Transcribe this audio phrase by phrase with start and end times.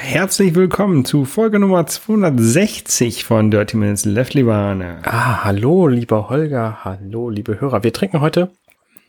[0.00, 4.98] herzlich willkommen zu Folge Nummer 260 von Dirty Minutes Left, Libane.
[5.04, 7.84] Ah, hallo, lieber Holger, hallo, liebe Hörer.
[7.84, 8.50] Wir trinken heute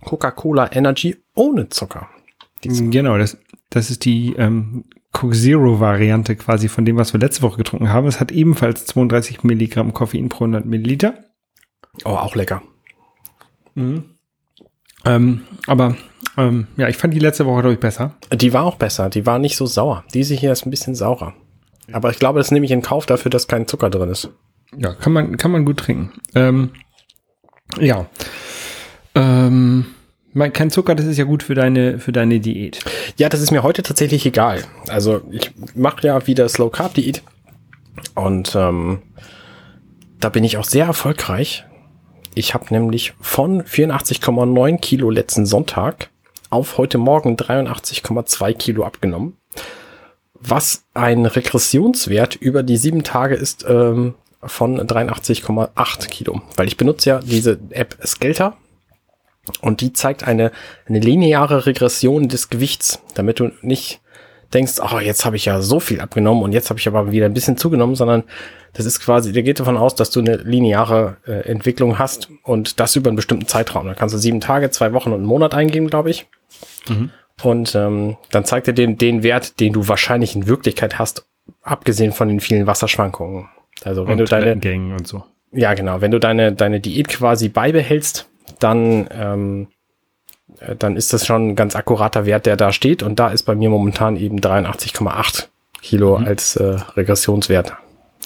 [0.03, 2.09] Coca-Cola Energy ohne Zucker.
[2.61, 3.37] Genau, das,
[3.69, 7.89] das ist die ähm, Coke Zero Variante quasi von dem, was wir letzte Woche getrunken
[7.89, 8.07] haben.
[8.07, 11.13] Es hat ebenfalls 32 Milligramm Koffein pro 100 Milliliter.
[12.03, 12.61] Oh, auch lecker.
[13.75, 14.03] Mhm.
[15.05, 15.95] Ähm, aber
[16.37, 18.15] ähm, ja, ich fand die letzte Woche, glaube ich, besser.
[18.33, 19.09] Die war auch besser.
[19.09, 20.03] Die war nicht so sauer.
[20.13, 21.33] Diese hier ist ein bisschen saurer.
[21.91, 24.29] Aber ich glaube, das nehme ich in Kauf dafür, dass kein Zucker drin ist.
[24.77, 26.11] Ja, kann man, kann man gut trinken.
[26.35, 26.71] Ähm,
[27.79, 28.05] ja.
[29.15, 29.85] Ähm,
[30.53, 32.79] kein Zucker, das ist ja gut für deine, für deine Diät.
[33.17, 34.63] Ja, das ist mir heute tatsächlich egal.
[34.87, 37.21] Also ich mache ja wieder Slow Carb Diät
[38.15, 39.01] und ähm,
[40.19, 41.65] da bin ich auch sehr erfolgreich.
[42.33, 46.09] Ich habe nämlich von 84,9 Kilo letzten Sonntag
[46.49, 49.37] auf heute Morgen 83,2 Kilo abgenommen.
[50.33, 56.41] Was ein Regressionswert über die sieben Tage ist ähm, von 83,8 Kilo.
[56.55, 58.57] Weil ich benutze ja diese App Skelter
[59.61, 60.51] und die zeigt eine,
[60.87, 64.00] eine lineare Regression des Gewichts, damit du nicht
[64.53, 67.25] denkst, oh, jetzt habe ich ja so viel abgenommen und jetzt habe ich aber wieder
[67.25, 68.23] ein bisschen zugenommen, sondern
[68.73, 72.79] das ist quasi, der geht davon aus, dass du eine lineare äh, Entwicklung hast und
[72.79, 73.85] das über einen bestimmten Zeitraum.
[73.85, 76.27] Da kannst du sieben Tage, zwei Wochen und einen Monat eingeben, glaube ich.
[76.87, 77.09] Mhm.
[77.43, 81.25] Und ähm, dann zeigt er den, den Wert, den du wahrscheinlich in Wirklichkeit hast,
[81.63, 83.49] abgesehen von den vielen Wasserschwankungen.
[83.83, 85.23] Also wenn und du deine Gängen und so.
[85.51, 86.01] Ja, genau.
[86.01, 88.29] Wenn du deine deine Diät quasi beibehältst,
[88.59, 89.80] dann ähm, äh,
[90.77, 93.03] dann ist das schon ein ganz akkurater Wert, der da steht.
[93.03, 95.47] Und da ist bei mir momentan eben 83,8
[95.81, 96.27] Kilo mhm.
[96.27, 97.73] als äh, Regressionswert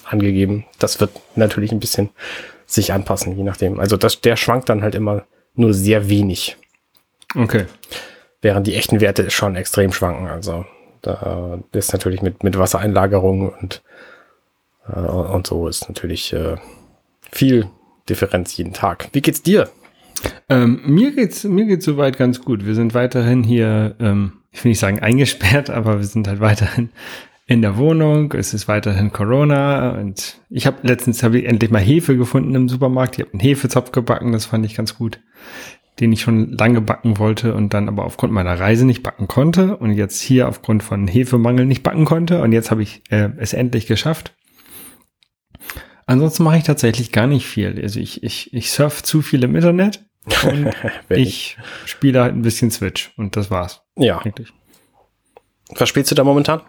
[0.04, 0.64] angegeben.
[0.78, 2.10] Das wird natürlich ein bisschen
[2.66, 3.80] sich anpassen, je nachdem.
[3.80, 6.56] Also das, der schwankt dann halt immer nur sehr wenig.
[7.34, 7.66] Okay.
[8.42, 10.28] Während die echten Werte schon extrem schwanken.
[10.28, 10.66] Also
[11.02, 13.82] da ist natürlich mit, mit Wassereinlagerung und,
[14.88, 16.56] äh, und so ist natürlich äh,
[17.30, 17.68] viel
[18.08, 19.08] Differenz jeden Tag.
[19.12, 19.68] Wie geht's dir?
[20.48, 22.66] Ähm, mir geht's mir geht's soweit ganz gut.
[22.66, 26.90] Wir sind weiterhin hier, ähm, ich will nicht sagen eingesperrt, aber wir sind halt weiterhin
[27.46, 28.32] in der Wohnung.
[28.32, 32.68] Es ist weiterhin Corona und ich habe letztens habe ich endlich mal Hefe gefunden im
[32.68, 33.18] Supermarkt.
[33.18, 35.20] Ich habe einen Hefezopf gebacken, das fand ich ganz gut,
[36.00, 39.76] den ich schon lange backen wollte und dann aber aufgrund meiner Reise nicht backen konnte
[39.76, 43.52] und jetzt hier aufgrund von Hefemangel nicht backen konnte und jetzt habe ich äh, es
[43.52, 44.34] endlich geschafft.
[46.06, 47.80] Ansonsten mache ich tatsächlich gar nicht viel.
[47.82, 50.04] Also ich, ich, ich surf zu viel im Internet
[50.44, 50.72] und
[51.08, 53.82] ich spiele halt ein bisschen Switch und das war's.
[53.96, 54.18] Ja.
[54.18, 54.52] Eigentlich.
[55.70, 56.62] Was spielst du da momentan?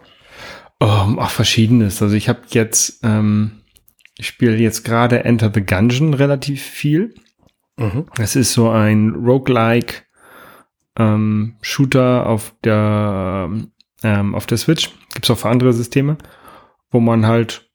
[0.80, 2.02] Um, ach, verschiedenes.
[2.02, 3.62] Also ich habe jetzt, ähm,
[4.18, 7.14] ich spiele jetzt gerade Enter the Gungeon relativ viel.
[7.78, 8.08] Mhm.
[8.18, 10.04] Es ist so ein Roguelike
[10.98, 13.52] ähm, Shooter auf der
[14.04, 14.90] ähm, auf der Switch.
[15.14, 16.18] Gibt's auch für andere Systeme,
[16.92, 17.67] wo man halt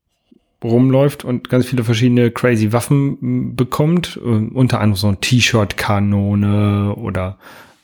[0.62, 4.18] rumläuft und ganz viele verschiedene crazy Waffen bekommt.
[4.22, 7.38] Uh, unter anderem so ein T-Shirt-Kanone oder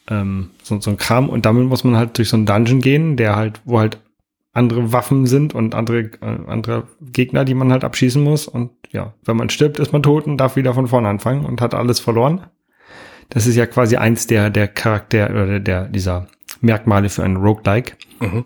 [0.08, 1.28] ähm, so, so ein Kram.
[1.28, 3.98] Und damit muss man halt durch so einen Dungeon gehen, der halt, wo halt
[4.52, 8.48] andere Waffen sind und andere, äh, andere Gegner, die man halt abschießen muss.
[8.48, 11.60] Und ja, wenn man stirbt, ist man tot und darf wieder von vorne anfangen und
[11.60, 12.46] hat alles verloren.
[13.28, 16.28] Das ist ja quasi eins der, der Charakter oder der, dieser
[16.60, 17.92] Merkmale für einen Roguelike.
[18.20, 18.44] Mhm.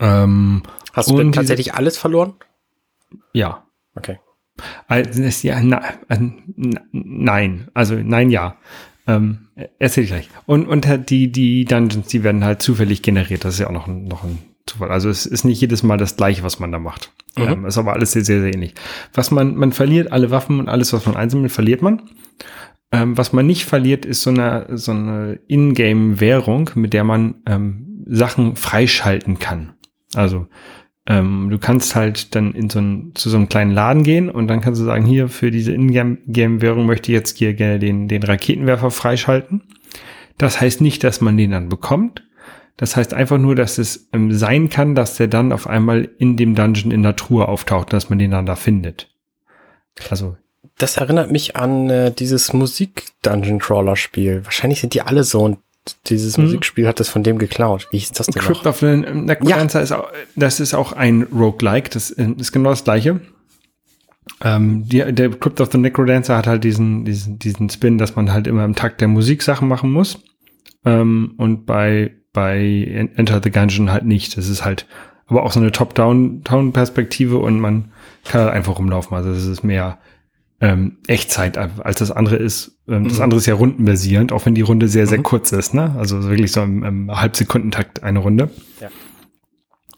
[0.00, 2.34] Ähm, Hast du denn tatsächlich alles verloren?
[3.32, 3.66] Ja.
[3.94, 4.18] Okay.
[4.86, 6.18] Also, ja, na, äh,
[6.92, 8.56] nein, also nein, ja.
[9.06, 9.48] Ähm,
[9.78, 10.28] erzähl ich gleich.
[10.46, 13.44] Und, und die, die Dungeons, die werden halt zufällig generiert.
[13.44, 14.90] Das ist ja auch noch ein, noch ein Zufall.
[14.90, 17.12] Also es ist nicht jedes Mal das gleiche, was man da macht.
[17.36, 17.44] Mhm.
[17.44, 18.74] Ähm, ist aber alles sehr, sehr, sehr ähnlich.
[19.14, 22.02] Was man, man verliert alle Waffen und alles, was man einsammelt, verliert man.
[22.92, 28.04] Ähm, was man nicht verliert, ist so eine, so eine Ingame-Währung, mit der man ähm,
[28.06, 29.74] Sachen freischalten kann.
[30.14, 30.48] Also
[31.08, 34.46] ähm, du kannst halt dann in so ein, zu so einem kleinen Laden gehen und
[34.46, 38.22] dann kannst du sagen, hier für diese Ingame-Währung möchte ich jetzt hier gerne den, den
[38.22, 39.62] Raketenwerfer freischalten.
[40.36, 42.24] Das heißt nicht, dass man den dann bekommt.
[42.76, 46.36] Das heißt einfach nur, dass es ähm, sein kann, dass der dann auf einmal in
[46.36, 49.08] dem Dungeon in der Truhe auftaucht, dass man den dann da findet.
[50.10, 50.36] Also.
[50.76, 54.44] Das erinnert mich an äh, dieses Musik-Dungeon-Crawler-Spiel.
[54.44, 55.58] Wahrscheinlich sind die alle so und
[56.06, 56.44] dieses hm.
[56.44, 57.88] Musikspiel hat das von dem geklaut.
[57.90, 59.84] Wie hieß das denn Crypt of the Necrodancer ja.
[59.84, 63.20] ist auch, das ist auch ein Roguelike, das ist genau das gleiche.
[64.42, 68.32] Ähm, die, der Crypt of the Necrodancer hat halt diesen, diesen, diesen Spin, dass man
[68.32, 70.18] halt immer im Takt der Musik Sachen machen muss.
[70.84, 74.36] Ähm, und bei, bei Enter the Gungeon halt nicht.
[74.36, 74.86] Das ist halt
[75.26, 77.92] aber auch so eine Top-Down-Perspektive und man
[78.24, 79.16] kann halt einfach rumlaufen.
[79.16, 79.98] Also es ist mehr
[80.60, 82.78] ähm, Echtzeit als das andere ist.
[82.88, 83.08] Ähm, mhm.
[83.08, 85.24] Das andere ist ja rundenbasierend, auch wenn die Runde sehr, sehr mhm.
[85.24, 85.74] kurz ist.
[85.74, 85.94] Ne?
[85.96, 88.50] Also wirklich so im, im Halbsekundentakt eine Runde.
[88.80, 88.88] Ja.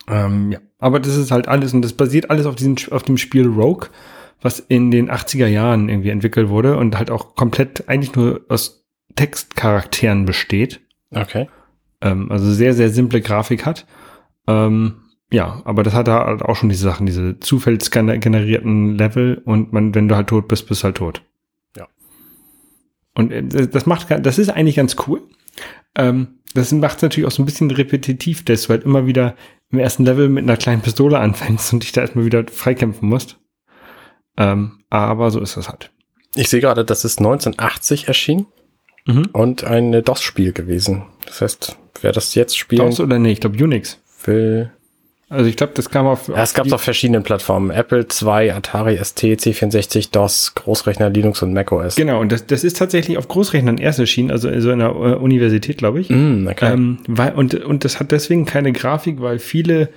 [0.08, 3.16] Ähm, ja, aber das ist halt alles und das basiert alles auf diesem auf dem
[3.16, 3.88] Spiel Rogue,
[4.42, 8.84] was in den 80er Jahren irgendwie entwickelt wurde und halt auch komplett eigentlich nur aus
[9.14, 10.80] Textcharakteren besteht.
[11.10, 11.48] Okay.
[12.00, 13.86] Ähm, also sehr, sehr simple Grafik hat.
[14.46, 19.94] Ähm, ja, aber das hat halt auch schon diese Sachen, diese zufallsgenerierten Level und man,
[19.94, 21.22] wenn du halt tot bist, bist du halt tot.
[21.76, 21.86] Ja.
[23.14, 25.22] Und äh, das macht, das ist eigentlich ganz cool.
[25.94, 29.36] Ähm, das macht es natürlich auch so ein bisschen repetitiv, dass du halt immer wieder
[29.70, 33.38] im ersten Level mit einer kleinen Pistole anfängst und dich da erstmal wieder freikämpfen musst.
[34.36, 35.92] Ähm, aber so ist das halt.
[36.34, 38.46] Ich sehe gerade, das ist 1980 erschienen
[39.06, 39.28] mhm.
[39.32, 41.04] und ein DOS-Spiel gewesen.
[41.26, 42.82] Das heißt, wer das jetzt spielt.
[42.82, 44.00] DOS oder nee, ich glaube Unix.
[44.24, 44.72] Will
[45.30, 46.26] also ich glaube, das kam auf.
[46.26, 47.70] Ja, es gab es auf verschiedenen Plattformen.
[47.70, 51.94] Apple II, Atari ST, C64, DOS, Großrechner, Linux und macOS.
[51.94, 55.14] Genau, und das, das ist tatsächlich auf Großrechnern erst erschienen, also in so einer äh,
[55.14, 56.10] Universität, glaube ich.
[56.10, 56.72] Mm, okay.
[56.72, 59.90] Ähm, weil, und, und das hat deswegen keine Grafik, weil viele,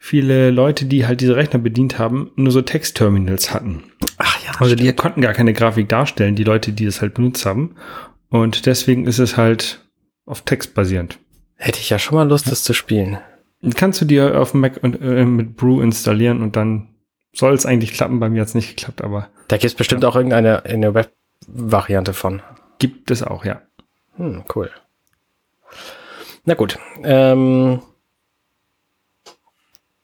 [0.00, 3.84] viele Leute, die halt diese Rechner bedient haben, nur so Textterminals hatten.
[4.18, 4.50] Ach ja.
[4.58, 4.80] Also stimmt.
[4.80, 7.76] die konnten gar keine Grafik darstellen, die Leute, die das halt benutzt haben.
[8.28, 9.84] Und deswegen ist es halt
[10.26, 11.20] auf Text basierend.
[11.54, 13.18] Hätte ich ja schon mal Lust, das zu spielen.
[13.74, 16.88] Kannst du dir auf dem Mac und, äh, mit Brew installieren und dann
[17.32, 18.20] soll es eigentlich klappen.
[18.20, 19.28] Bei mir hat es nicht geklappt, aber.
[19.48, 20.08] Da gibt es bestimmt ja.
[20.08, 22.42] auch irgendeine eine Web-Variante von.
[22.78, 23.60] Gibt es auch, ja.
[24.16, 24.70] Hm, cool.
[26.44, 26.78] Na gut.
[27.02, 27.82] Ähm,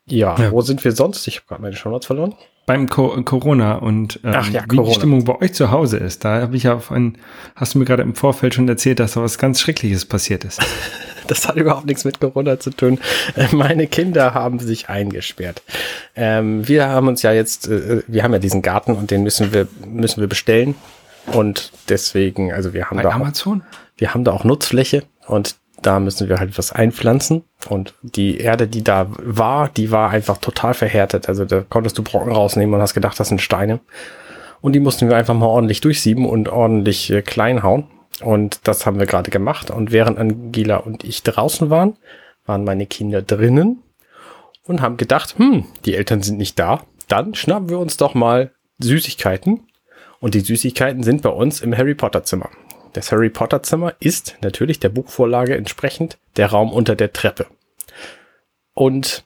[0.06, 1.26] ja, ja, wo sind wir sonst?
[1.26, 2.34] Ich habe gerade meine Shownotes verloren.
[2.66, 4.88] Beim Co Corona und ähm, Ach ja, wie Corona.
[4.88, 6.24] die Stimmung bei euch zu Hause ist.
[6.24, 7.18] Da habe ich ja auf ein,
[7.54, 10.60] hast du mir gerade im Vorfeld schon erzählt, dass da was ganz Schreckliches passiert ist.
[11.26, 12.98] Das hat überhaupt nichts mit Corona zu tun.
[13.36, 15.62] Äh, meine Kinder haben sich eingesperrt.
[16.14, 19.52] Ähm, wir haben uns ja jetzt, äh, wir haben ja diesen Garten und den müssen
[19.52, 20.74] wir, müssen wir bestellen.
[21.32, 23.62] Und deswegen, also wir haben Bei da Amazon?
[23.62, 27.44] Auch, wir haben da auch Nutzfläche und da müssen wir halt was einpflanzen.
[27.68, 31.28] Und die Erde, die da war, die war einfach total verhärtet.
[31.28, 33.80] Also da konntest du Brocken rausnehmen und hast gedacht, das sind Steine.
[34.60, 37.86] Und die mussten wir einfach mal ordentlich durchsieben und ordentlich äh, klein hauen.
[38.22, 39.70] Und das haben wir gerade gemacht.
[39.70, 41.96] Und während Angela und ich draußen waren,
[42.44, 43.82] waren meine Kinder drinnen
[44.64, 46.84] und haben gedacht, hm, die Eltern sind nicht da.
[47.08, 49.68] Dann schnappen wir uns doch mal Süßigkeiten.
[50.18, 52.50] Und die Süßigkeiten sind bei uns im Harry Potter Zimmer.
[52.94, 57.46] Das Harry Potter Zimmer ist natürlich der Buchvorlage entsprechend der Raum unter der Treppe.
[58.72, 59.24] Und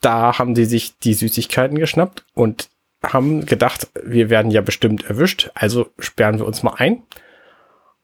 [0.00, 2.70] da haben sie sich die Süßigkeiten geschnappt und
[3.02, 7.02] haben gedacht, wir werden ja bestimmt erwischt, also sperren wir uns mal ein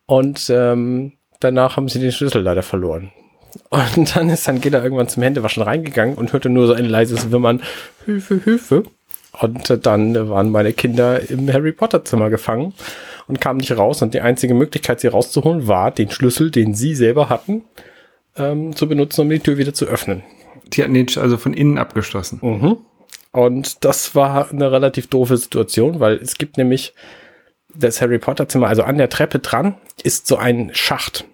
[0.09, 3.13] und ähm, danach haben sie den Schlüssel leider verloren.
[3.71, 7.63] Und dann ist Angela irgendwann zum Händewaschen reingegangen und hörte nur so ein leises Wimmern,
[8.05, 8.83] Hilfe, Hilfe.
[9.41, 12.75] Und dann waren meine Kinder im Harry Potter Zimmer gefangen
[13.27, 14.03] und kamen nicht raus.
[14.03, 17.65] Und die einzige Möglichkeit, sie rauszuholen, war, den Schlüssel, den sie selber hatten,
[18.37, 20.23] ähm, zu benutzen, um die Tür wieder zu öffnen.
[20.67, 22.39] Die hatten den also von innen abgeschlossen.
[22.43, 22.77] Mhm.
[23.33, 26.95] Und das war eine relativ doofe Situation, weil es gibt nämlich
[27.79, 31.25] das Harry Potter Zimmer, also an der Treppe dran, ist so ein Schacht.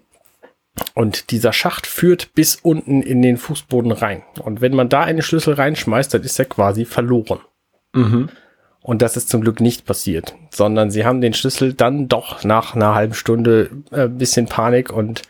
[0.94, 4.22] Und dieser Schacht führt bis unten in den Fußboden rein.
[4.42, 7.40] Und wenn man da einen Schlüssel reinschmeißt, dann ist er quasi verloren.
[7.92, 8.28] Mhm.
[8.82, 12.74] Und das ist zum Glück nicht passiert, sondern sie haben den Schlüssel dann doch nach
[12.74, 15.22] einer halben Stunde äh, bisschen Panik und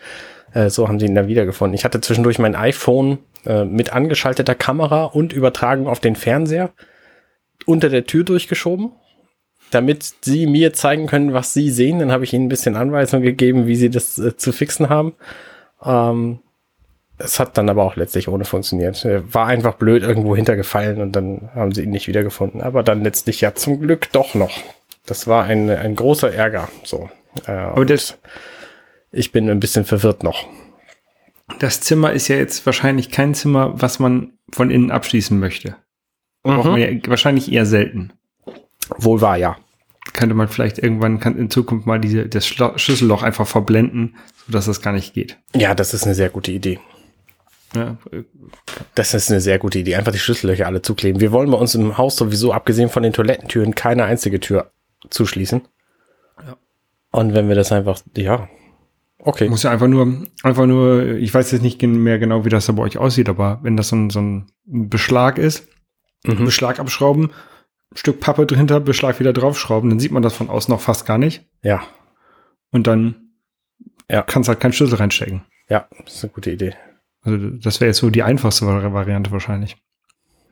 [0.54, 1.74] äh, so haben sie ihn dann wiedergefunden.
[1.74, 6.72] Ich hatte zwischendurch mein iPhone äh, mit angeschalteter Kamera und Übertragung auf den Fernseher
[7.64, 8.90] unter der Tür durchgeschoben
[9.74, 11.98] damit sie mir zeigen können, was sie sehen.
[11.98, 15.14] Dann habe ich ihnen ein bisschen Anweisung gegeben, wie sie das äh, zu fixen haben.
[15.84, 16.38] Ähm,
[17.18, 19.04] es hat dann aber auch letztlich ohne funktioniert.
[19.04, 22.60] Er war einfach blöd irgendwo hintergefallen und dann haben sie ihn nicht wiedergefunden.
[22.60, 24.52] Aber dann letztlich ja zum Glück doch noch.
[25.06, 26.68] Das war ein, ein großer Ärger.
[26.82, 27.08] So.
[27.46, 28.18] Äh, aber das,
[29.12, 30.46] ich bin ein bisschen verwirrt noch.
[31.58, 35.76] Das Zimmer ist ja jetzt wahrscheinlich kein Zimmer, was man von innen abschließen möchte.
[36.44, 36.76] Mhm.
[36.76, 38.12] Ja wahrscheinlich eher selten.
[38.98, 39.56] Wohl wahr, ja
[40.12, 44.82] könnte man vielleicht irgendwann kann in Zukunft mal diese, das Schlüsselloch einfach verblenden, sodass das
[44.82, 45.38] gar nicht geht.
[45.54, 46.78] Ja, das ist eine sehr gute Idee.
[47.74, 47.96] Ja.
[48.94, 49.96] Das ist eine sehr gute Idee.
[49.96, 51.20] Einfach die Schlüssellöcher alle zukleben.
[51.20, 54.70] Wir wollen bei uns im Haus sowieso, abgesehen von den Toilettentüren, keine einzige Tür
[55.10, 55.62] zuschließen.
[56.46, 56.56] Ja.
[57.10, 58.48] Und wenn wir das einfach, ja,
[59.18, 59.48] okay.
[59.48, 62.72] Muss ja einfach nur, einfach nur, ich weiß jetzt nicht mehr genau, wie das da
[62.72, 65.66] bei euch aussieht, aber wenn das so ein, so ein Beschlag ist,
[66.24, 66.44] mhm.
[66.44, 67.30] Beschlag abschrauben,
[67.94, 71.18] Stück Pappe dahinter, Beschlag wieder draufschrauben, dann sieht man das von außen noch fast gar
[71.18, 71.44] nicht.
[71.62, 71.82] Ja.
[72.70, 73.16] Und dann
[74.10, 74.22] ja.
[74.22, 75.42] kannst halt keinen Schlüssel reinstecken.
[75.68, 76.74] Ja, das ist eine gute Idee.
[77.22, 79.76] Also das wäre jetzt so die einfachste Variante wahrscheinlich.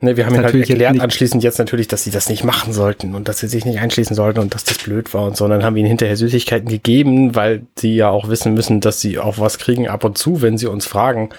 [0.00, 3.14] Ne, wir haben ihnen halt erklärt anschließend jetzt natürlich, dass sie das nicht machen sollten
[3.14, 5.44] und dass sie sich nicht einschließen sollten und dass das blöd war und so.
[5.44, 9.00] Und dann haben wir ihnen hinterher Süßigkeiten gegeben, weil sie ja auch wissen müssen, dass
[9.00, 11.30] sie auch was kriegen ab und zu, wenn sie uns fragen.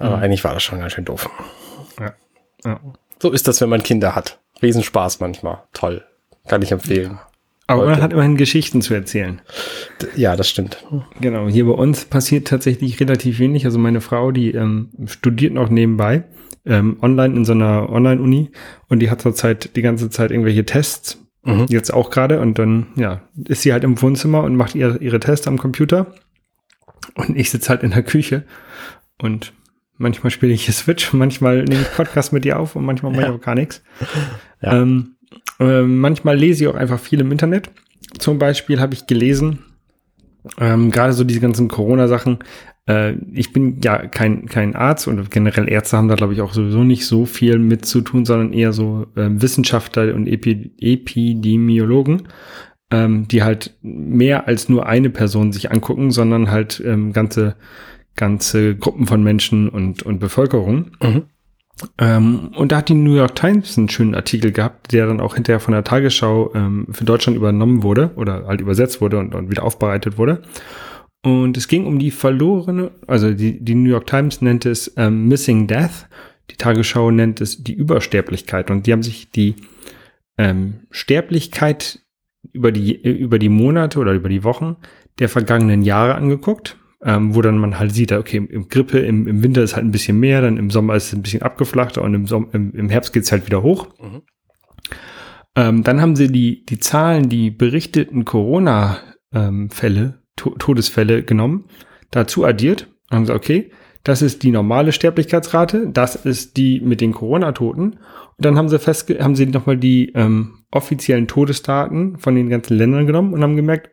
[0.00, 0.22] Aber mhm.
[0.24, 1.30] eigentlich war das schon ganz schön doof.
[2.00, 2.12] Ja.
[2.64, 2.80] ja.
[3.22, 4.40] So ist das, wenn man Kinder hat.
[4.62, 5.62] Riesenspaß manchmal.
[5.72, 6.04] Toll.
[6.48, 7.18] Kann ich empfehlen.
[7.66, 7.90] Aber Heute.
[7.92, 9.40] man hat immerhin Geschichten zu erzählen.
[10.16, 10.84] Ja, das stimmt.
[11.20, 11.48] Genau.
[11.48, 13.64] Hier bei uns passiert tatsächlich relativ wenig.
[13.64, 16.24] Also meine Frau, die ähm, studiert noch nebenbei
[16.66, 18.50] ähm, online in so einer Online-Uni
[18.88, 21.18] und die hat zurzeit die ganze Zeit irgendwelche Tests.
[21.44, 21.66] Mhm.
[21.68, 22.40] Jetzt auch gerade.
[22.40, 26.14] Und dann, ja, ist sie halt im Wohnzimmer und macht ihre, ihre Tests am Computer.
[27.14, 28.44] Und ich sitze halt in der Küche
[29.18, 29.52] und
[30.00, 33.22] manchmal spiele ich hier Switch, manchmal nehme ich Podcast mit ihr auf und manchmal mache
[33.22, 33.82] ich auch gar nichts.
[34.62, 34.82] Ja.
[34.82, 35.16] Ähm,
[35.60, 37.70] äh, manchmal lese ich auch einfach viel im Internet.
[38.18, 39.60] Zum Beispiel habe ich gelesen,
[40.58, 42.38] ähm, gerade so diese ganzen Corona-Sachen.
[42.86, 46.52] Äh, ich bin ja kein, kein Arzt und generell Ärzte haben da, glaube ich, auch
[46.52, 52.28] sowieso nicht so viel mit zu tun, sondern eher so äh, Wissenschaftler und Epi Epidemiologen,
[52.90, 57.56] ähm, die halt mehr als nur eine Person sich angucken, sondern halt ähm, ganze,
[58.16, 60.92] ganze Gruppen von Menschen und, und Bevölkerung.
[61.02, 61.22] Mhm.
[61.98, 65.34] Ähm, und da hat die New York Times einen schönen Artikel gehabt, der dann auch
[65.34, 69.50] hinterher von der Tagesschau ähm, für Deutschland übernommen wurde oder halt übersetzt wurde und, und
[69.50, 70.42] wieder aufbereitet wurde.
[71.22, 75.28] Und es ging um die verlorene, also die, die New York Times nennt es ähm,
[75.28, 76.08] Missing Death,
[76.50, 78.70] die Tagesschau nennt es die Übersterblichkeit.
[78.70, 79.56] Und die haben sich die
[80.38, 82.00] ähm, Sterblichkeit
[82.52, 84.76] über die, über die Monate oder über die Wochen
[85.18, 89.42] der vergangenen Jahre angeguckt ähm, wo dann man halt sieht, okay, im Grippe, im, im
[89.42, 92.14] Winter ist halt ein bisschen mehr, dann im Sommer ist es ein bisschen abgeflachter und
[92.14, 93.88] im, Sommer, im, im Herbst geht's halt wieder hoch.
[94.00, 94.22] Mhm.
[95.56, 101.64] Ähm, dann haben sie die, die Zahlen, die berichteten Corona-Fälle, ähm, to Todesfälle genommen,
[102.10, 103.70] dazu addiert und haben gesagt, okay,
[104.04, 107.92] das ist die normale Sterblichkeitsrate, das ist die mit den Corona-Toten.
[107.92, 107.98] Und
[108.38, 113.06] dann haben sie festge haben sie nochmal die ähm, offiziellen Todesdaten von den ganzen Ländern
[113.06, 113.90] genommen und haben gemerkt,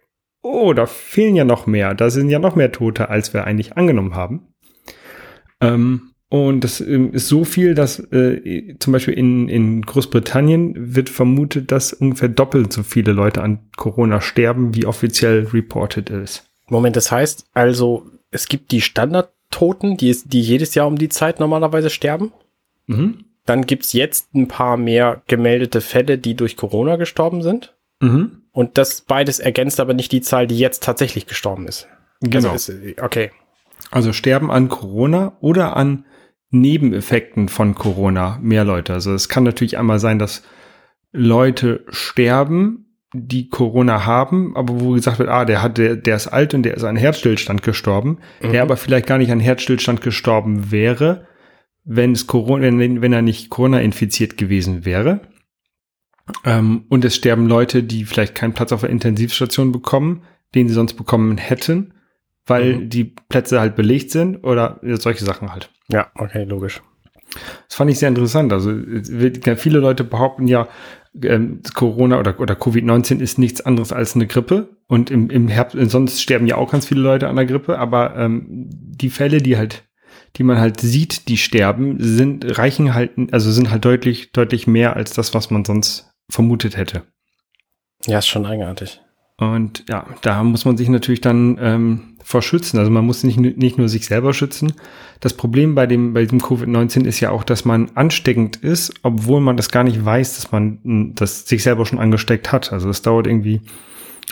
[0.48, 3.78] oh, da fehlen ja noch mehr, da sind ja noch mehr Tote, als wir eigentlich
[3.78, 4.48] angenommen haben.
[5.62, 11.10] Ähm, und das ähm, ist so viel, dass äh, zum Beispiel in, in Großbritannien wird
[11.10, 16.50] vermutet, dass ungefähr doppelt so viele Leute an Corona sterben, wie offiziell reported ist.
[16.70, 21.40] Moment, das heißt also, es gibt die Standardtoten, die, die jedes Jahr um die Zeit
[21.40, 22.34] normalerweise sterben.
[22.88, 23.26] Mhm.
[23.46, 27.74] Dann gibt's jetzt ein paar mehr gemeldete Fälle, die durch Corona gestorben sind.
[28.02, 28.42] Mhm.
[28.58, 31.88] Und das beides ergänzt aber nicht die Zahl, die jetzt tatsächlich gestorben ist.
[32.22, 32.50] Genau.
[32.50, 33.30] Also ist, okay.
[33.92, 36.06] Also sterben an Corona oder an
[36.50, 38.94] Nebeneffekten von Corona mehr Leute.
[38.94, 40.42] Also es kann natürlich einmal sein, dass
[41.12, 46.26] Leute sterben, die Corona haben, aber wo gesagt wird, ah, der hat, der, der ist
[46.26, 48.54] alt und der ist an Herzstillstand gestorben, mhm.
[48.54, 51.28] der aber vielleicht gar nicht an Herzstillstand gestorben wäre,
[51.84, 55.22] wenn es Corona, wenn, wenn er nicht Corona infiziert gewesen wäre.
[56.44, 60.24] Ähm, und es sterben Leute, die vielleicht keinen Platz auf der Intensivstation bekommen,
[60.56, 61.94] den sie sonst bekommen hätten,
[62.46, 62.90] weil mhm.
[62.90, 65.70] die Plätze halt belegt sind oder solche Sachen halt.
[65.90, 66.82] Ja, okay, logisch.
[67.68, 68.54] Das fand ich sehr interessant.
[68.54, 68.74] Also
[69.58, 70.68] viele Leute behaupten ja,
[71.24, 74.78] ähm, Corona oder, oder Covid-19 ist nichts anderes als eine Grippe.
[74.88, 78.16] Und im, im Herbst, sonst sterben ja auch ganz viele Leute an der Grippe, aber
[78.16, 79.84] ähm, die Fälle, die halt,
[80.38, 84.96] die man halt sieht, die sterben, sind, reichen halt, also sind halt deutlich, deutlich mehr
[84.96, 87.04] als das, was man sonst vermutet hätte.
[88.06, 89.02] Ja, ist schon eigenartig.
[89.40, 92.80] Und ja, da muss man sich natürlich dann ähm, vor schützen.
[92.80, 94.74] Also man muss nicht, nicht nur sich selber schützen.
[95.20, 99.40] Das Problem bei dem, bei diesem Covid-19 ist ja auch, dass man ansteckend ist, obwohl
[99.40, 102.74] man das gar nicht weiß, dass man das sich selber schon angesteckt hat.
[102.74, 103.62] Also es dauert irgendwie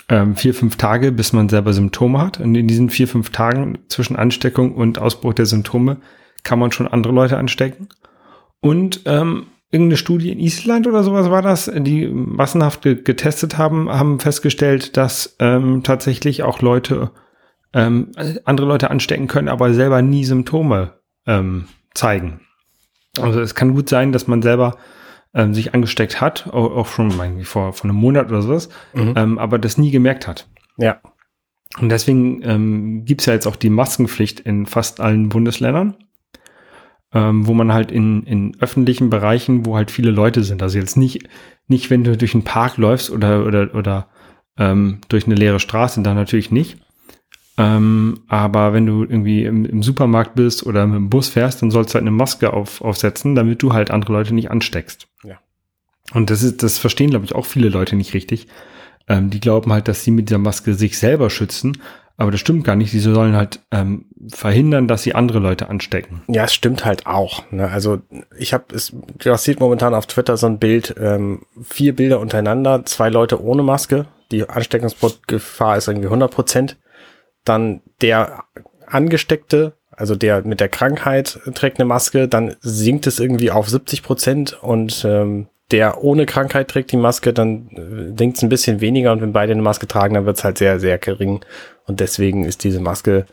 [0.08, 2.40] ähm, vier, fünf Tage, bis man selber Symptome hat.
[2.40, 5.98] Und in diesen vier, fünf Tagen zwischen Ansteckung und Ausbruch der Symptome
[6.42, 7.88] kann man schon andere Leute anstecken.
[8.60, 14.20] Und ähm, irgendeine Studie in Island oder sowas war das, die massenhaft getestet haben, haben
[14.20, 17.10] festgestellt, dass ähm, tatsächlich auch Leute
[17.72, 18.12] ähm,
[18.44, 20.94] andere Leute anstecken können, aber selber nie Symptome
[21.26, 22.40] ähm, zeigen.
[23.20, 24.76] Also es kann gut sein, dass man selber
[25.34, 29.14] ähm, sich angesteckt hat, auch, auch schon irgendwie vor, vor einem Monat oder sowas, mhm.
[29.16, 30.48] ähm, aber das nie gemerkt hat.
[30.76, 31.00] Ja.
[31.78, 35.96] Und deswegen ähm, gibt ja jetzt auch die Maskenpflicht in fast allen Bundesländern
[37.16, 40.98] ähm, wo man halt in, in öffentlichen Bereichen, wo halt viele Leute sind, also jetzt
[40.98, 41.26] nicht,
[41.66, 44.08] nicht wenn du durch einen Park läufst oder, oder, oder
[44.58, 46.76] ähm, durch eine leere Straße, dann natürlich nicht.
[47.56, 51.70] Ähm, aber wenn du irgendwie im, im, Supermarkt bist oder mit dem Bus fährst, dann
[51.70, 55.08] sollst du halt eine Maske auf, aufsetzen, damit du halt andere Leute nicht ansteckst.
[55.24, 55.38] Ja.
[56.12, 58.46] Und das ist, das verstehen, glaube ich, auch viele Leute nicht richtig.
[59.08, 61.78] Ähm, die glauben halt, dass sie mit dieser Maske sich selber schützen,
[62.16, 62.90] aber das stimmt gar nicht.
[62.90, 66.22] Sie sollen halt ähm, verhindern, dass sie andere Leute anstecken.
[66.28, 67.50] Ja, es stimmt halt auch.
[67.50, 67.68] Ne?
[67.68, 68.00] Also
[68.38, 68.94] ich habe es,
[69.36, 74.06] sieht momentan auf Twitter so ein Bild, ähm, vier Bilder untereinander, zwei Leute ohne Maske.
[74.30, 76.76] Die Ansteckungsgefahr ist irgendwie 100 Prozent.
[77.44, 78.44] Dann der
[78.86, 84.02] Angesteckte, also der mit der Krankheit trägt eine Maske, dann sinkt es irgendwie auf 70
[84.02, 88.80] Prozent und ähm, der ohne Krankheit trägt die Maske, dann äh, denkt es ein bisschen
[88.80, 91.40] weniger und wenn beide eine Maske tragen, dann wird es halt sehr, sehr gering.
[91.86, 93.26] Und deswegen ist diese Maske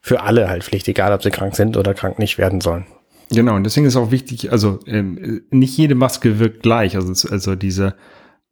[0.00, 2.86] für alle halt Pflicht, egal ob sie krank sind oder krank nicht werden sollen.
[3.30, 6.94] Genau, und deswegen ist auch wichtig, also ähm, nicht jede Maske wirkt gleich.
[6.94, 7.94] Also, also diese,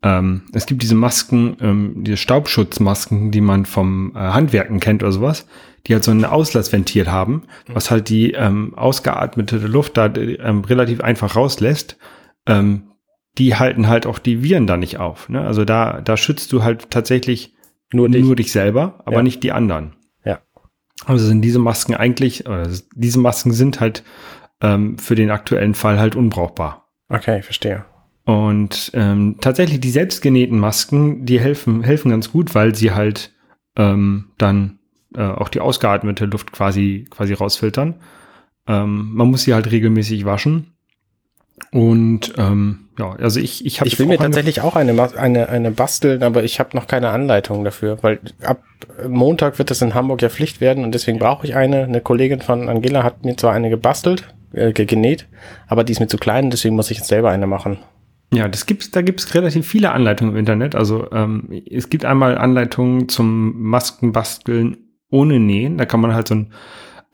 [0.02, 5.12] ähm, es gibt diese Masken, ähm, diese Staubschutzmasken, die man vom äh, Handwerken kennt oder
[5.12, 5.46] sowas,
[5.86, 11.00] die halt so ein Auslassventil haben, was halt die ähm, ausgeatmete Luft da ähm, relativ
[11.02, 11.96] einfach rauslässt.
[12.46, 12.90] Ähm,
[13.38, 15.28] die halten halt auch die Viren da nicht auf.
[15.28, 15.40] Ne?
[15.40, 17.54] Also da, da schützt du halt tatsächlich
[17.92, 19.22] nur dich, nur dich selber, aber ja.
[19.22, 19.94] nicht die anderen.
[20.24, 20.40] Ja.
[21.04, 24.04] Also sind diese Masken eigentlich, oder diese Masken sind halt
[24.60, 26.88] ähm, für den aktuellen Fall halt unbrauchbar.
[27.08, 27.84] Okay, verstehe.
[28.24, 33.32] Und ähm, tatsächlich die selbstgenähten Masken, die helfen, helfen ganz gut, weil sie halt
[33.76, 34.78] ähm, dann
[35.14, 37.96] äh, auch die ausgeatmete Luft quasi, quasi rausfiltern.
[38.66, 40.73] Ähm, man muss sie halt regelmäßig waschen.
[41.70, 45.70] Und ähm, ja, also ich ich habe ich will mir tatsächlich auch eine eine eine
[45.70, 48.62] basteln, aber ich habe noch keine Anleitung dafür, weil ab
[49.08, 51.84] Montag wird es in Hamburg ja Pflicht werden und deswegen brauche ich eine.
[51.84, 55.26] Eine Kollegin von Angela hat mir zwar eine gebastelt, äh, genäht,
[55.66, 57.78] aber die ist mir zu klein, deswegen muss ich jetzt selber eine machen.
[58.32, 60.74] Ja, das gibt's, da gibt's relativ viele Anleitungen im Internet.
[60.74, 64.76] Also ähm, es gibt einmal Anleitungen zum Maskenbasteln
[65.10, 65.78] ohne Nähen.
[65.78, 66.52] Da kann man halt so ein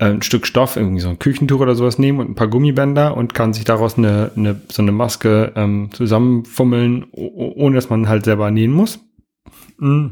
[0.07, 3.35] ein Stück Stoff, irgendwie so ein Küchentuch oder sowas nehmen und ein paar Gummibänder und
[3.35, 8.51] kann sich daraus eine, eine so eine Maske ähm, zusammenfummeln, ohne dass man halt selber
[8.51, 9.01] nähen muss.
[9.79, 10.09] Mm.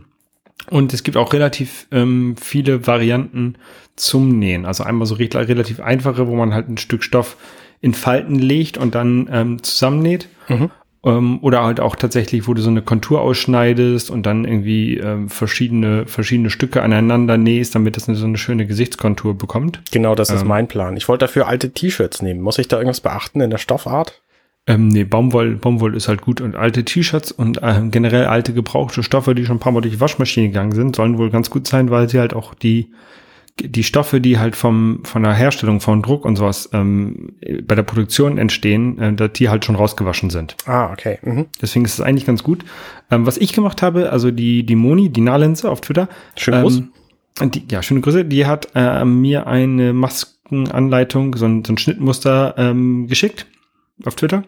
[0.70, 3.54] Und es gibt auch relativ ähm, viele Varianten
[3.96, 4.66] zum Nähen.
[4.66, 7.36] Also einmal so relativ einfache, wo man halt ein Stück Stoff
[7.80, 10.28] in Falten legt und dann ähm, zusammennäht.
[10.48, 10.70] Mhm.
[11.08, 15.28] Ähm, oder halt auch tatsächlich, wo du so eine Kontur ausschneidest und dann irgendwie ähm,
[15.28, 19.80] verschiedene, verschiedene Stücke aneinander nähst, damit das eine, so eine schöne Gesichtskontur bekommt.
[19.90, 20.96] Genau, das ist ähm, mein Plan.
[20.96, 22.40] Ich wollte dafür alte T-Shirts nehmen.
[22.40, 24.22] Muss ich da irgendwas beachten in der Stoffart?
[24.66, 29.02] Ähm, nee, Baumwoll, Baumwoll ist halt gut und alte T-Shirts und äh, generell alte gebrauchte
[29.02, 31.66] Stoffe, die schon ein paar Mal durch die Waschmaschine gegangen sind, sollen wohl ganz gut
[31.66, 32.90] sein, weil sie halt auch die
[33.64, 37.32] die Stoffe, die halt vom, von der Herstellung von Druck und sowas ähm,
[37.66, 40.56] bei der Produktion entstehen, äh, dass die halt schon rausgewaschen sind.
[40.66, 41.18] Ah, okay.
[41.22, 41.46] Mhm.
[41.60, 42.64] Deswegen ist es eigentlich ganz gut.
[43.10, 46.08] Ähm, was ich gemacht habe, also die, die Moni, die Nahlense auf Twitter.
[46.36, 46.82] Schön groß.
[47.40, 48.24] Ähm, die, ja, schöne Grüße.
[48.24, 53.46] Die hat äh, mir eine Maskenanleitung, so ein, so ein Schnittmuster ähm, geschickt
[54.04, 54.44] auf Twitter.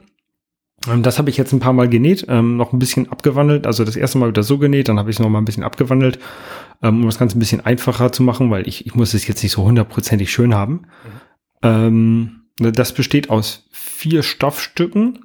[0.88, 3.66] Ähm, das habe ich jetzt ein paar Mal genäht, ähm, noch ein bisschen abgewandelt.
[3.66, 5.64] Also das erste Mal wieder so genäht, dann habe ich es noch mal ein bisschen
[5.64, 6.18] abgewandelt,
[6.82, 9.42] ähm, um das Ganze ein bisschen einfacher zu machen, weil ich, ich muss es jetzt
[9.42, 10.72] nicht so hundertprozentig schön haben.
[10.72, 10.86] Mhm.
[11.62, 15.18] Ähm, das besteht aus vier Stoffstücken,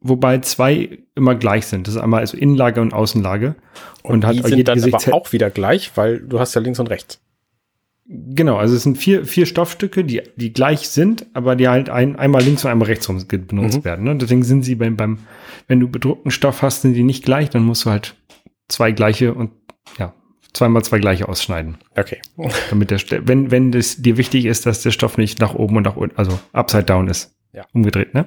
[0.00, 1.86] wobei zwei immer gleich sind.
[1.86, 3.54] Das ist einmal also Innenlage und Außenlage.
[4.02, 6.78] Und, und hat die sind dann aber auch wieder gleich, weil du hast ja links
[6.78, 7.20] und rechts.
[8.14, 12.16] Genau, also es sind vier, vier Stoffstücke, die, die gleich sind, aber die halt ein,
[12.16, 13.84] einmal links und einmal rechts rum benutzt mhm.
[13.84, 14.04] werden.
[14.04, 14.16] Ne?
[14.16, 15.20] Deswegen sind sie beim, beim,
[15.66, 18.14] wenn du bedruckten Stoff hast, sind die nicht gleich, dann musst du halt
[18.68, 19.52] zwei gleiche und
[19.98, 20.12] ja,
[20.52, 21.78] zweimal zwei gleiche ausschneiden.
[21.96, 22.18] Okay.
[22.68, 25.84] Damit der, wenn, wenn das dir wichtig ist, dass der Stoff nicht nach oben und
[25.84, 27.34] nach unten, also upside down ist.
[27.54, 27.64] Ja.
[27.72, 28.26] Umgedreht, ne?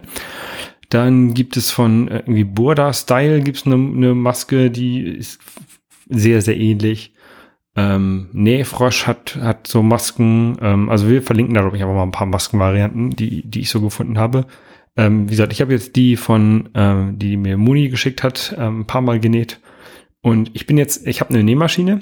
[0.89, 5.39] Dann gibt es von äh, irgendwie Burda Style gibt's eine, eine Maske, die ist
[6.09, 7.14] sehr, sehr ähnlich.
[7.77, 12.03] Ähm, Nähfrosch hat, hat so Masken, ähm, also wir verlinken da, glaube ich, aber mal
[12.03, 14.45] ein paar Maskenvarianten, die, die ich so gefunden habe.
[14.95, 18.81] Ähm, wie gesagt, ich habe jetzt die von, ähm, die mir Muni geschickt hat, ähm,
[18.81, 19.59] ein paar Mal genäht.
[20.21, 22.01] Und ich bin jetzt, ich habe eine Nähmaschine.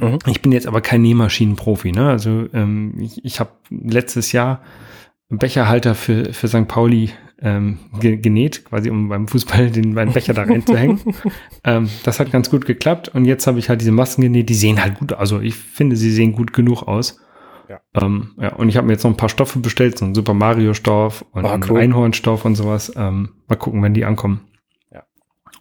[0.00, 0.18] Mhm.
[0.26, 1.90] Ich bin jetzt aber kein Nähmaschinenprofi.
[1.90, 2.08] Ne?
[2.08, 4.62] Also ähm, ich, ich habe letztes Jahr
[5.28, 6.68] Becherhalter für, für St.
[6.68, 11.00] Pauli ähm, genäht, quasi um beim Fußball den meinen Becher da reinzuhängen.
[11.64, 14.54] ähm, das hat ganz gut geklappt und jetzt habe ich halt diese Masken genäht, die
[14.54, 17.20] sehen halt gut, also ich finde, sie sehen gut genug aus.
[17.68, 17.80] Ja.
[17.94, 20.34] Ähm, ja, und ich habe mir jetzt noch ein paar Stoffe bestellt, so ein Super
[20.34, 21.80] Mario Stoff und oh, cool.
[21.80, 22.92] Einhornstoff und sowas.
[22.96, 24.48] Ähm, mal gucken, wenn die ankommen.
[24.90, 25.04] Ja.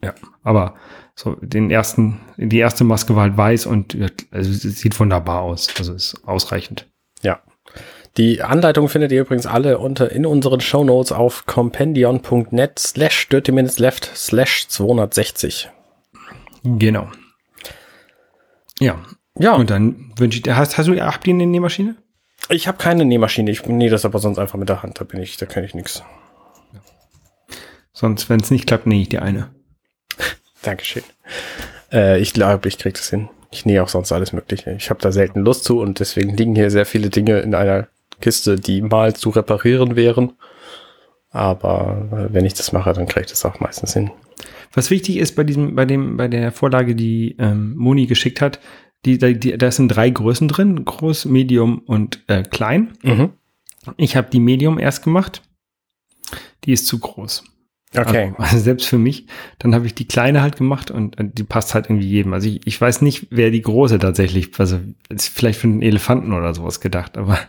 [0.04, 0.76] Ja, aber
[1.16, 3.98] so den ersten, die erste Maske war halt weiß und
[4.32, 5.68] also, sieht wunderbar aus.
[5.78, 6.90] Also ist ausreichend.
[7.24, 7.42] Ja.
[8.18, 13.52] Die Anleitung findet ihr übrigens alle unter in unseren Show Notes auf compendion.net slash dirty
[13.52, 15.70] minutes left slash 260.
[16.64, 17.10] Genau.
[18.80, 19.00] Ja.
[19.38, 19.54] Ja.
[19.54, 21.96] Und dann wünsche ich dir, hast, hast du, habt ihr eine Nähmaschine?
[22.50, 23.52] Ich habe keine Nähmaschine.
[23.52, 25.00] Ich nähe das aber sonst einfach mit der Hand.
[25.00, 26.02] Da bin ich, da kenne ich nichts.
[27.94, 29.50] Sonst, wenn es nicht klappt, nähe ich dir eine.
[30.64, 31.04] Dankeschön.
[31.92, 33.30] Äh, ich glaube, ich krieg das hin.
[33.52, 34.72] Ich nähe auch sonst alles Mögliche.
[34.72, 37.88] Ich habe da selten Lust zu und deswegen liegen hier sehr viele Dinge in einer
[38.22, 40.34] Kiste, die mal zu reparieren wären.
[41.30, 44.12] Aber äh, wenn ich das mache, dann kriege ich das auch meistens hin.
[44.74, 48.60] Was wichtig ist bei diesem, bei dem, bei der Vorlage, die ähm, Moni geschickt hat,
[49.06, 52.94] die, die, da sind drei Größen drin, groß, medium und äh, klein.
[53.04, 53.34] Mhm.
[53.96, 55.42] Ich habe die Medium erst gemacht.
[56.66, 57.44] Die ist zu groß.
[57.96, 58.34] Okay.
[58.38, 59.28] Also, selbst für mich.
[59.60, 62.34] Dann habe ich die kleine halt gemacht und, die passt halt irgendwie jedem.
[62.34, 66.34] Also ich, ich weiß nicht, wer die große tatsächlich, also ist vielleicht für einen Elefanten
[66.34, 67.40] oder sowas gedacht, aber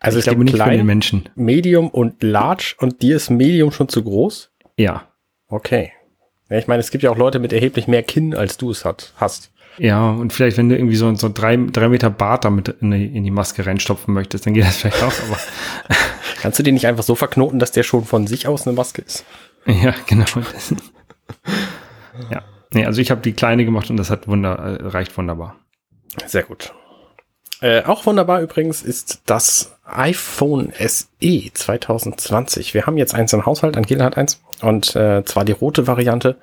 [0.00, 1.28] Also ich es glaube gibt nicht für klein, den Menschen.
[1.34, 4.50] Medium und Large und dir ist Medium schon zu groß?
[4.76, 5.08] Ja.
[5.48, 5.92] Okay.
[6.50, 8.84] Ja, ich meine, es gibt ja auch Leute mit erheblich mehr Kinn, als du es
[8.84, 9.50] hat, hast.
[9.78, 13.06] Ja, und vielleicht, wenn du irgendwie so, so drei, drei Meter Bart damit in die,
[13.06, 15.38] in die Maske reinstopfen möchtest, dann geht das vielleicht auch, aber
[16.40, 19.02] Kannst du den nicht einfach so verknoten, dass der schon von sich aus eine Maske
[19.02, 19.24] ist?
[19.82, 20.24] ja, genau.
[22.30, 22.42] Ja.
[22.72, 25.56] Nee, also ich habe die kleine gemacht und das hat wunder, äh, reicht wunderbar.
[26.26, 26.72] Sehr gut.
[27.60, 32.74] Äh, auch wunderbar übrigens ist das iPhone SE 2020.
[32.74, 36.36] Wir haben jetzt eins im Haushalt, Angela hat eins und äh, zwar die rote Variante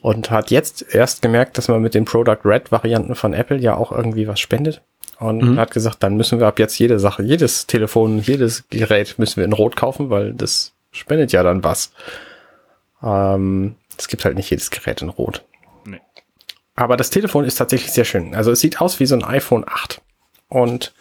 [0.00, 3.76] und hat jetzt erst gemerkt, dass man mit den Product Red Varianten von Apple ja
[3.76, 4.80] auch irgendwie was spendet
[5.18, 5.58] und Mhm.
[5.58, 9.44] hat gesagt, dann müssen wir ab jetzt jede Sache, jedes Telefon, jedes Gerät müssen wir
[9.44, 11.92] in Rot kaufen, weil das spendet ja dann was.
[13.04, 15.44] Ähm, es gibt halt nicht jedes Gerät in Rot.
[15.84, 16.00] Nee.
[16.74, 18.34] Aber das Telefon ist tatsächlich sehr schön.
[18.34, 20.00] Also es sieht aus wie so ein iPhone 8
[20.48, 20.94] und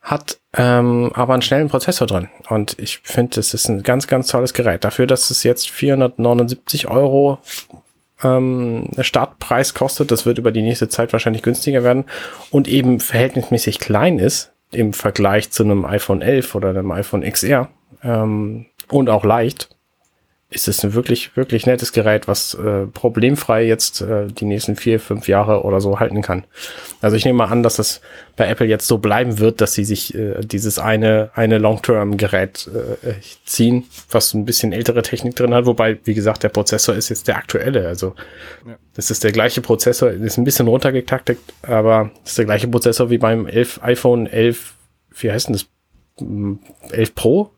[0.00, 2.28] hat ähm, aber einen schnellen Prozessor drin.
[2.48, 4.84] Und ich finde, es ist ein ganz, ganz tolles Gerät.
[4.84, 7.38] Dafür, dass es jetzt 479 Euro
[8.22, 12.04] ähm, Startpreis kostet, das wird über die nächste Zeit wahrscheinlich günstiger werden
[12.50, 17.68] und eben verhältnismäßig klein ist im Vergleich zu einem iPhone 11 oder einem iPhone XR
[18.02, 19.76] ähm, und auch leicht,
[20.50, 24.98] ist es ein wirklich, wirklich nettes Gerät, was äh, problemfrei jetzt äh, die nächsten vier,
[24.98, 26.44] fünf Jahre oder so halten kann.
[27.02, 28.00] Also ich nehme mal an, dass das
[28.34, 33.12] bei Apple jetzt so bleiben wird, dass sie sich äh, dieses eine, eine Long-Term-Gerät äh,
[33.44, 37.28] ziehen, was ein bisschen ältere Technik drin hat, wobei, wie gesagt, der Prozessor ist jetzt
[37.28, 37.86] der aktuelle.
[37.86, 38.14] Also
[38.66, 38.78] Ja.
[38.94, 43.18] das ist der gleiche Prozessor, ist ein bisschen runtergetaktet, aber ist der gleiche Prozessor wie
[43.18, 44.72] beim 11, iPhone 11,
[45.18, 45.66] wie heißt denn das?
[46.18, 47.50] Hm, 11 Pro?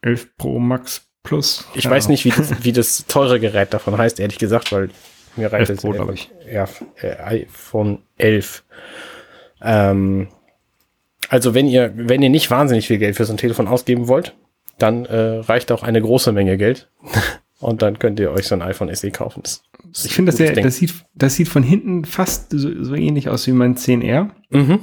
[0.00, 1.66] 11 Pro Max Plus.
[1.74, 1.90] Ich Ja.
[1.90, 4.88] weiß nicht, wie das, wie das teure Gerät davon heißt, ehrlich gesagt, weil
[5.36, 6.28] mir reicht 11 es.
[6.50, 6.66] Ja,
[7.02, 8.64] äh, iPhone 11.
[9.62, 10.28] Ähm,
[11.28, 14.34] also wenn ihr, wenn ihr nicht wahnsinnig viel Geld für so ein Telefon ausgeben wollt,
[14.78, 16.88] dann äh, reicht auch eine große Menge Geld.
[17.58, 19.42] Und dann könnt ihr euch so ein iPhone SE kaufen.
[19.42, 23.30] Das, Ich finde, das, sehr- das, sieht, das sieht von hinten fast so, so ähnlich
[23.30, 24.28] aus wie mein 10R.
[24.50, 24.80] Mhm.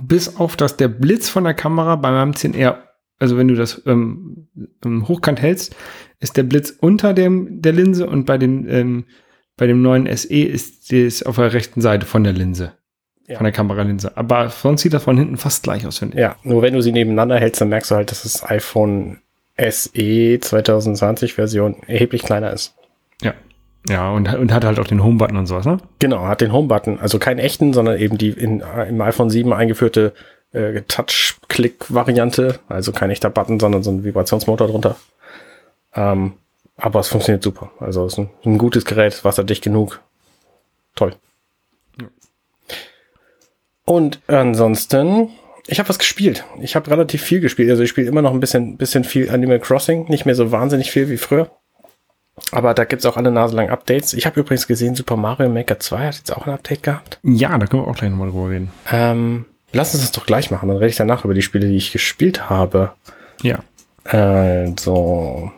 [0.00, 2.76] Bis auf, dass der Blitz von der Kamera bei meinem 10R,
[3.18, 4.48] also wenn du das ähm,
[4.84, 5.74] ähm, hochkant hältst,
[6.20, 9.04] ist der Blitz unter dem, der Linse und bei dem, ähm,
[9.56, 12.72] bei dem neuen SE ist es auf der rechten Seite von der Linse.
[13.26, 13.36] Ja.
[13.38, 14.16] Von der Kameralinse.
[14.16, 16.20] Aber sonst sieht das von hinten fast gleich aus, finde ich.
[16.20, 19.20] Ja, nur wenn du sie nebeneinander hältst, dann merkst du halt, dass das iPhone
[19.56, 22.74] SE 2020 Version erheblich kleiner ist.
[23.22, 23.32] Ja.
[23.88, 25.78] Ja, und, und hat halt auch den Home-Button und sowas, ne?
[25.98, 30.14] Genau, hat den Home-Button, also keinen echten, sondern eben die in, im iPhone 7 eingeführte
[30.54, 34.96] äh, Touch-Click-Variante, also kein echter Button, sondern so ein Vibrationsmotor drunter.
[35.94, 36.34] Ähm,
[36.76, 37.70] aber es funktioniert super.
[37.78, 40.00] Also es ist ein, ein gutes Gerät, wasserdicht genug.
[40.94, 41.14] Toll.
[43.84, 45.30] Und ansonsten,
[45.66, 46.44] ich habe was gespielt.
[46.60, 47.70] Ich habe relativ viel gespielt.
[47.70, 50.90] Also ich spiele immer noch ein bisschen, bisschen viel Animal Crossing, nicht mehr so wahnsinnig
[50.90, 51.50] viel wie früher.
[52.50, 54.12] Aber da gibt's auch alle Nase lang Updates.
[54.12, 57.20] Ich habe übrigens gesehen, Super Mario Maker 2 hat jetzt auch ein Update gehabt.
[57.22, 58.72] Ja, da können wir auch gleich nochmal drüber reden.
[58.90, 61.76] Ähm, lass uns das doch gleich machen, dann rede ich danach über die Spiele, die
[61.76, 62.92] ich gespielt habe.
[63.42, 63.58] Ja.
[64.04, 65.50] Also,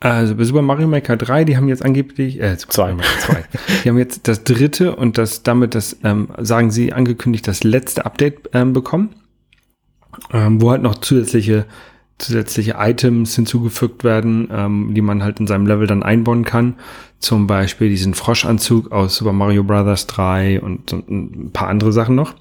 [0.00, 2.94] Also bei Super Mario Maker 3, die haben jetzt angeblich, äh, Super Zwei.
[2.94, 3.44] Mario Maker 2.
[3.84, 8.04] die haben jetzt das dritte und das damit das, ähm, sagen sie, angekündigt, das letzte
[8.04, 9.10] Update ähm, bekommen,
[10.32, 11.66] ähm, wo halt noch zusätzliche
[12.18, 16.76] zusätzliche Items hinzugefügt werden, ähm, die man halt in seinem Level dann einbauen kann.
[17.18, 20.06] Zum Beispiel diesen Froschanzug aus Super Mario Bros.
[20.06, 22.34] 3 und, und ein paar andere Sachen noch.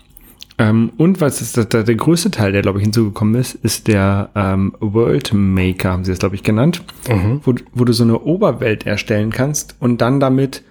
[0.62, 3.88] Ähm, und was ist das, der, der größte Teil, der glaube ich hinzugekommen ist, ist
[3.88, 6.84] der ähm, World Maker, haben sie es glaube ich genannt,
[7.44, 10.64] wo, wo du so eine Oberwelt erstellen kannst und dann damit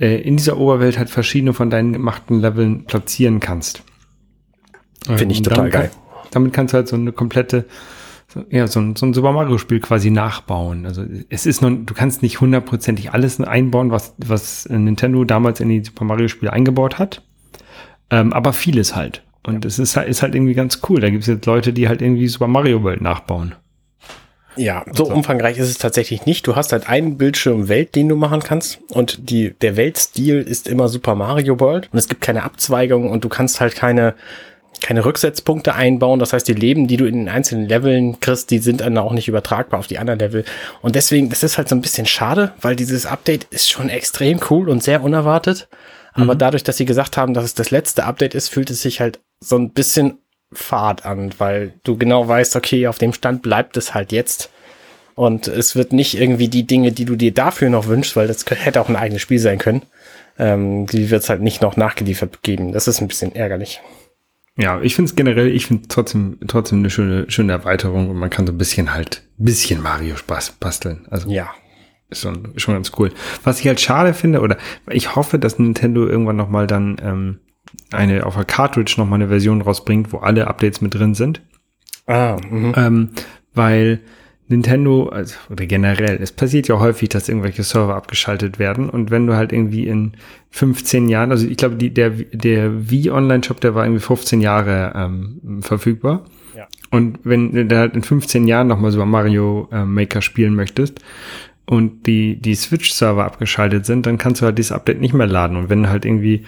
[0.00, 3.84] äh, in dieser Oberwelt halt verschiedene von deinen gemachten Leveln platzieren kannst.
[5.04, 5.90] Finde ich total geil.
[5.92, 7.66] Kann, damit kannst du halt so eine komplette,
[8.26, 10.86] so, ja, so ein, so ein Super Mario Spiel quasi nachbauen.
[10.86, 15.68] Also es ist noch, du kannst nicht hundertprozentig alles einbauen, was, was Nintendo damals in
[15.68, 17.22] die Super Mario Spiele eingebaut hat.
[18.10, 19.22] Ähm, aber vieles halt.
[19.46, 21.00] Und es ist, halt- ist halt irgendwie ganz cool.
[21.00, 23.54] Da gibt es jetzt Leute, die halt irgendwie Super Mario World nachbauen.
[24.56, 26.46] ja, so umfangreich ist es tatsächlich nicht.
[26.46, 28.78] Du hast halt einen Bildschirm Welt, den du machen kannst.
[28.88, 31.90] Und die, der Weltstil ist immer Super Mario World.
[31.92, 34.14] Und es gibt keine Abzweigung und du kannst halt keine,
[34.82, 36.18] keine Rücksetzpunkte einbauen.
[36.20, 39.12] Das heißt, die Leben, die du in den einzelnen Leveln kriegst, die sind dann auch
[39.12, 40.44] nicht übertragbar auf die anderen Level.
[40.80, 44.40] Und deswegen, das ist halt so ein bisschen schade, weil dieses Update ist schon extrem
[44.50, 45.68] cool und sehr unerwartet.
[46.14, 46.38] Aber mhm.
[46.38, 49.20] dadurch, dass sie gesagt haben, dass es das letzte Update ist, fühlt es sich halt
[49.40, 50.18] so ein bisschen
[50.52, 54.50] fad an, weil du genau weißt, okay, auf dem Stand bleibt es halt jetzt.
[55.14, 58.44] Und es wird nicht irgendwie die Dinge, die du dir dafür noch wünschst, weil das
[58.48, 59.82] hätte auch ein eigenes Spiel sein können,
[60.38, 62.72] ähm, die wird es halt nicht noch nachgeliefert geben.
[62.72, 63.80] Das ist ein bisschen ärgerlich.
[64.58, 68.30] Ja, ich finde es generell, ich finde trotzdem trotzdem eine schöne schöne Erweiterung und man
[68.30, 71.06] kann so ein bisschen halt bisschen Mario Spaß basteln.
[71.10, 71.50] Also ja,
[72.08, 73.12] ist schon schon ganz cool.
[73.44, 74.56] Was ich halt schade finde oder
[74.90, 77.40] ich hoffe, dass Nintendo irgendwann noch mal dann ähm,
[77.92, 81.40] eine auf der Cartridge noch mal eine Version rausbringt, wo alle Updates mit drin sind.
[82.06, 82.72] Ah, mh.
[82.76, 83.10] ähm,
[83.54, 84.00] weil
[84.48, 89.26] Nintendo, also, oder generell, es passiert ja häufig, dass irgendwelche Server abgeschaltet werden und wenn
[89.26, 90.12] du halt irgendwie in
[90.50, 94.92] 15 Jahren, also ich glaube, die, der, der Wii Online-Shop, der war irgendwie 15 Jahre
[94.94, 96.24] ähm, verfügbar.
[96.56, 96.66] Ja.
[96.90, 101.00] Und wenn du halt in 15 Jahren nochmal so Mario äh, Maker spielen möchtest
[101.66, 105.56] und die, die Switch-Server abgeschaltet sind, dann kannst du halt dieses Update nicht mehr laden.
[105.56, 106.44] Und wenn halt irgendwie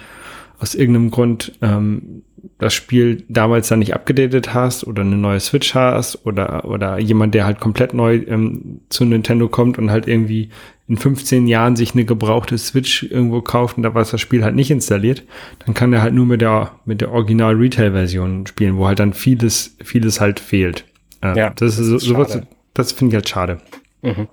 [0.59, 2.23] aus irgendeinem Grund ähm,
[2.57, 7.33] das Spiel damals dann nicht abgedatet hast oder eine neue Switch hast oder, oder jemand,
[7.33, 10.49] der halt komplett neu ähm, zu Nintendo kommt und halt irgendwie
[10.87, 14.55] in 15 Jahren sich eine gebrauchte Switch irgendwo kauft und da war das Spiel halt
[14.55, 15.23] nicht installiert,
[15.65, 18.99] dann kann er halt nur mit der, mit der Original Retail Version spielen, wo halt
[18.99, 20.85] dann vieles, vieles halt fehlt.
[21.21, 22.41] Äh, ja, das ist so, sowas,
[22.73, 23.61] das finde ich halt schade.
[24.01, 24.27] Mhm.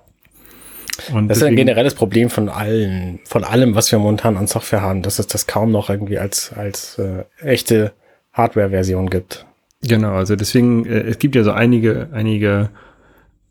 [1.13, 4.81] Und das ist ein generelles Problem von allen, von allem, was wir momentan an Software
[4.81, 7.93] haben, dass es das kaum noch irgendwie als, als äh, echte
[8.33, 9.45] Hardware-Version gibt.
[9.81, 12.69] Genau, also deswegen, äh, es gibt ja so einige, einige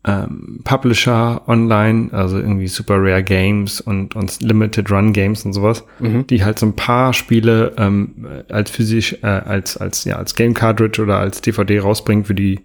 [0.05, 5.83] ähm, Publisher online, also irgendwie Super Rare Games und, und Limited Run Games und sowas,
[5.99, 6.25] mhm.
[6.27, 10.53] die halt so ein paar Spiele ähm, als physisch, äh, als, als, ja, als Game
[10.53, 12.59] Cartridge oder als DVD rausbringen für die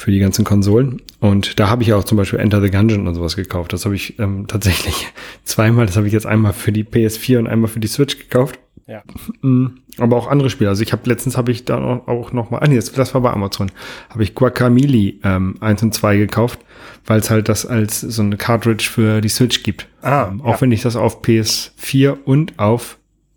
[0.00, 1.02] für die ganzen Konsolen.
[1.20, 3.74] Und da habe ich auch zum Beispiel Enter the Gungeon und sowas gekauft.
[3.74, 5.06] Das habe ich ähm, tatsächlich
[5.44, 5.84] zweimal.
[5.84, 8.58] Das habe ich jetzt einmal für die PS4 und einmal für die Switch gekauft.
[8.86, 9.02] Ja.
[9.42, 10.70] Mm, aber auch andere Spiele.
[10.70, 13.30] Also ich habe letztens habe ich da auch noch mal, ah nee, das, war bei
[13.30, 13.70] Amazon,
[14.08, 16.60] habe ich Guacamole ähm, 1 und 2 gekauft,
[17.04, 19.86] weil es halt das als so eine Cartridge für die Switch gibt.
[20.00, 20.60] Ah, ähm, auch ja.
[20.62, 22.96] wenn ich das auf PS4 und auf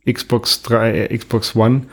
[0.09, 1.87] Xbox 3, äh, Xbox One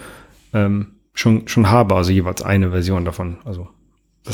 [0.54, 3.38] ähm, schon schon habe, also jeweils eine Version davon.
[3.44, 3.68] Also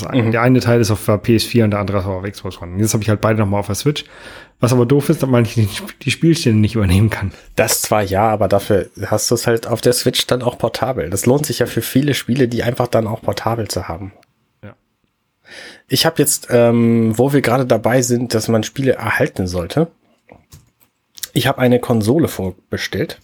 [0.05, 0.33] eine, mhm.
[0.33, 2.81] Der eine Teil ist auf PS4 und der andere ist auf Xbox One.
[2.81, 4.05] Jetzt habe ich halt beide nochmal auf der Switch.
[4.59, 5.69] Was aber doof ist, dass man die,
[6.03, 7.33] die Spielstände nicht übernehmen kann.
[7.57, 11.11] Das zwar ja, aber dafür hast du es halt auf der Switch dann auch portabel.
[11.11, 14.13] Das lohnt sich ja für viele Spiele, die einfach dann auch portabel zu haben.
[14.65, 14.75] Ja.
[15.89, 19.89] Ich habe jetzt, ähm, wo wir gerade dabei sind, dass man Spiele erhalten sollte,
[21.35, 23.21] ich habe eine Konsole vorbestellt.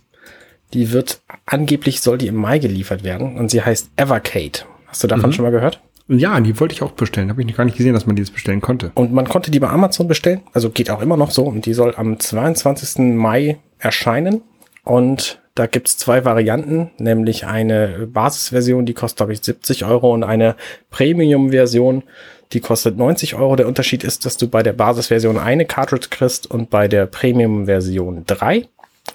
[0.75, 4.61] Die wird angeblich soll die im Mai geliefert werden und sie heißt Evercade.
[4.87, 5.33] Hast du davon mhm.
[5.33, 5.81] schon mal gehört?
[6.09, 7.31] Ja, die wollte ich auch bestellen.
[7.31, 8.93] Habe ich gar nicht gesehen, dass man die jetzt bestellen konnte.
[8.95, 10.43] Und man konnte die bei Amazon bestellen.
[10.53, 11.45] Also geht auch immer noch so.
[11.45, 13.15] Und die soll am 22.
[13.15, 14.43] Mai erscheinen.
[14.85, 20.25] Und da gibt's zwei Varianten, nämlich eine Basisversion, die kostet, glaube ich, 70 Euro und
[20.25, 20.57] eine
[20.91, 22.05] Premium-Version,
[22.53, 23.57] die kostet 90 Euro.
[23.57, 28.25] Der Unterschied ist, dass du bei der Basisversion eine Cartridge kriegst und bei der Premium-Version
[28.27, 28.67] drei.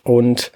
[0.04, 0.52] Und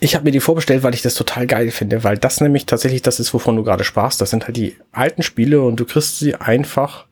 [0.00, 3.02] ich habe mir die vorbestellt, weil ich das total geil finde, weil das nämlich tatsächlich
[3.02, 4.20] das ist, wovon du gerade sprachst.
[4.20, 7.06] Das sind halt die alten Spiele und du kriegst sie einfach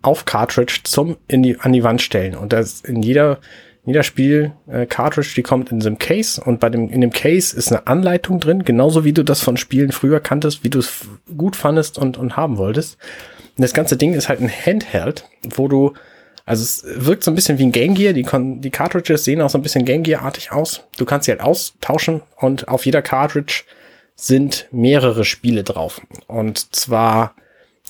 [0.00, 2.36] auf Cartridge zum in die, an die Wand stellen.
[2.36, 3.40] Und das in jeder,
[3.84, 7.56] jeder Spiel äh, die kommt in so einem Case und bei dem in dem Case
[7.56, 11.06] ist eine Anleitung drin, genauso wie du das von Spielen früher kanntest, wie du es
[11.36, 12.96] gut fandest und und haben wolltest.
[13.56, 15.94] Und das ganze Ding ist halt ein Handheld, wo du
[16.46, 18.12] also es wirkt so ein bisschen wie ein Game Gear.
[18.12, 18.26] Die,
[18.60, 20.82] die Cartridges sehen auch so ein bisschen Game Gear-artig aus.
[20.98, 23.64] Du kannst sie halt austauschen und auf jeder Cartridge
[24.16, 26.00] sind mehrere Spiele drauf.
[26.26, 27.34] Und zwar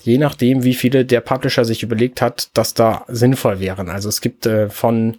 [0.04, 3.88] je nachdem, wie viele der Publisher sich überlegt hat, dass da sinnvoll wären.
[3.88, 5.16] Also es gibt äh, von,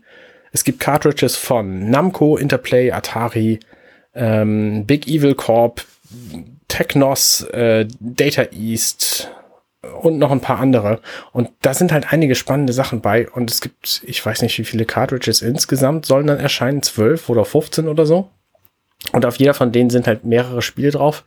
[0.51, 3.59] es gibt Cartridges von Namco, Interplay, Atari,
[4.13, 5.83] ähm, Big Evil Corp,
[6.67, 9.31] Technos, äh, Data East,
[10.01, 10.99] und noch ein paar andere.
[11.31, 13.29] Und da sind halt einige spannende Sachen bei.
[13.29, 17.45] Und es gibt, ich weiß nicht, wie viele Cartridges insgesamt sollen dann erscheinen, zwölf oder
[17.45, 18.29] 15 oder so.
[19.11, 21.23] Und auf jeder von denen sind halt mehrere Spiele drauf.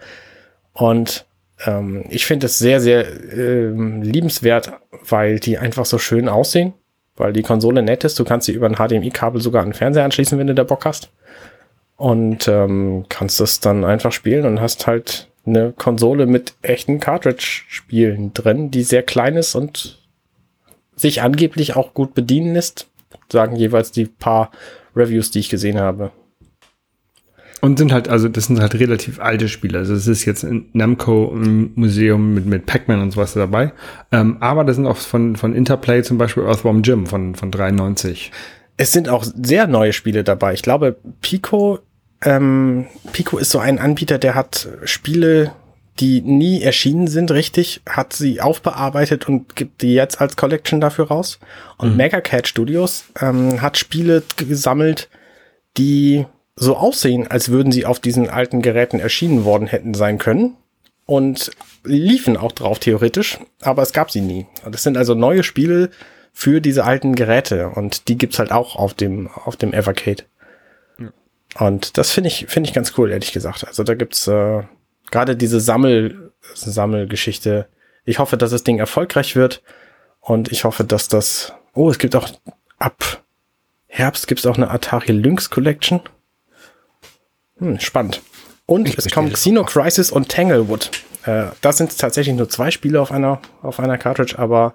[0.73, 1.27] Und
[1.67, 4.73] ähm, ich finde es sehr, sehr ähm, liebenswert,
[5.09, 6.73] weil die einfach so schön aussehen.
[7.17, 8.19] Weil die Konsole nett ist.
[8.19, 10.85] Du kannst sie über ein HDMI-Kabel sogar an den Fernseher anschließen, wenn du da Bock
[10.85, 11.11] hast.
[11.97, 18.35] Und ähm, kannst das dann einfach spielen und hast halt eine Konsole mit echten Cartridge-Spielen
[18.35, 19.99] drin, die sehr klein ist und
[20.95, 22.89] sich angeblich auch gut bedienen lässt.
[23.31, 24.51] Sagen jeweils die paar
[24.95, 26.11] Reviews, die ich gesehen habe.
[27.61, 29.79] Und sind halt, also das sind halt relativ alte Spiele.
[29.79, 33.73] Also es ist jetzt ein Namco Museum mit, mit Pac-Man und sowas dabei.
[34.13, 38.31] Ähm, aber das sind auch von, von Interplay zum Beispiel Earthworm Jim von, von 93.
[38.77, 40.55] Es sind auch sehr neue Spiele dabei.
[40.55, 41.81] Ich glaube, Pico
[42.23, 45.53] ähm, Pico ist so ein Anbieter, der hat Spiele,
[46.01, 51.09] die nie erschienen sind, richtig, hat sie aufbearbeitet und gibt die jetzt als Collection dafür
[51.09, 51.39] raus.
[51.77, 51.97] Und mhm.
[51.97, 55.09] Mega Cat Studios ähm, hat Spiele gesammelt,
[55.77, 56.27] die
[56.57, 60.57] so aussehen, als würden sie auf diesen alten Geräten erschienen worden hätten sein können.
[61.07, 61.53] Und
[61.85, 64.47] liefen auch drauf theoretisch, aber es gab sie nie.
[64.71, 65.89] Das sind also neue Spiele
[66.35, 70.25] für diese alten Geräte und die gibt's halt auch auf dem, auf dem Evercade.
[71.57, 73.67] Und das finde ich, finde ich ganz cool, ehrlich gesagt.
[73.67, 74.63] Also da gibt's äh,
[75.11, 77.69] gerade diese Sammel, Sammelgeschichte.
[78.05, 79.63] Ich hoffe, dass das Ding erfolgreich wird
[80.21, 82.29] und ich hoffe, dass das, oh, es gibt auch
[82.79, 83.23] ab
[83.89, 86.01] Herbst gibt's auch eine Atari Lynx Collection.
[87.59, 88.23] Hm, spannend.
[88.67, 90.91] Und ich es kommen Xeno Crisis und Tanglewood.
[91.25, 94.75] Äh, das sind tatsächlich nur zwei Spiele auf einer, auf einer Cartridge, aber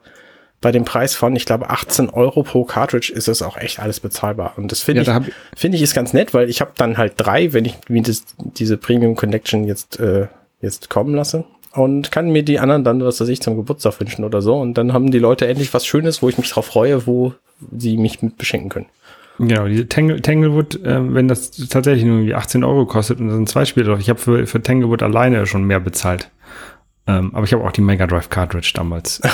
[0.63, 3.99] bei dem Preis von, ich glaube, 18 Euro pro Cartridge ist es auch echt alles
[3.99, 4.54] bezahlbar.
[4.58, 7.13] Und das finde ja, ich, finde ich ist ganz nett, weil ich habe dann halt
[7.17, 10.28] drei, wenn ich mir das, diese Premium Connection jetzt, äh,
[10.62, 11.43] jetzt kommen lasse.
[11.73, 14.56] Und kann mir die anderen dann, was weiß ich, zum Geburtstag wünschen oder so.
[14.56, 17.34] Und dann haben die Leute endlich was Schönes, wo ich mich drauf freue, wo
[17.76, 18.86] sie mich mit beschenken können.
[19.39, 23.36] Genau, diese Tangle, Tanglewood, äh, wenn das tatsächlich nur irgendwie 18 Euro kostet und das
[23.36, 23.99] sind zwei Spiele drauf.
[23.99, 26.30] Ich habe für, für Tanglewood alleine schon mehr bezahlt.
[27.06, 29.30] Ähm, aber ich habe auch die Mega Drive Cartridge damals äh,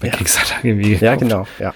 [0.00, 0.12] bei ja.
[0.12, 1.02] Kickstarter irgendwie gekauft.
[1.02, 1.74] Ja, genau, ja.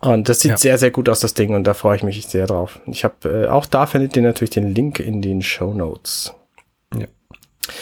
[0.00, 0.56] Und das sieht ja.
[0.56, 2.80] sehr, sehr gut aus, das Ding, und da freue ich mich sehr drauf.
[2.86, 6.34] Ich habe, äh, auch da findet ihr natürlich den Link in den Show Notes.
[6.96, 7.06] Ja.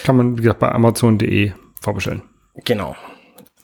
[0.05, 2.23] Kann man, wie gesagt, bei Amazon.de vorbestellen.
[2.64, 2.97] Genau.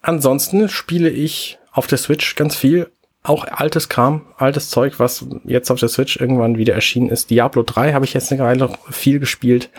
[0.02, 2.90] Ansonsten spiele ich auf der Switch ganz viel.
[3.24, 7.30] Auch altes Kram, altes Zeug, was jetzt auf der Switch irgendwann wieder erschienen ist.
[7.30, 9.70] Diablo 3 habe ich jetzt eine Weile viel gespielt.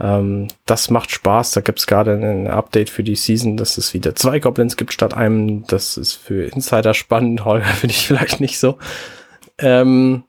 [0.00, 1.52] Ähm, das macht Spaß.
[1.52, 5.14] Da gibt's gerade ein Update für die Season, dass es wieder zwei Goblins gibt statt
[5.14, 5.66] einem.
[5.66, 7.44] Das ist für Insider spannend.
[7.44, 8.78] Holger finde ich vielleicht nicht so.
[9.58, 10.24] Ähm,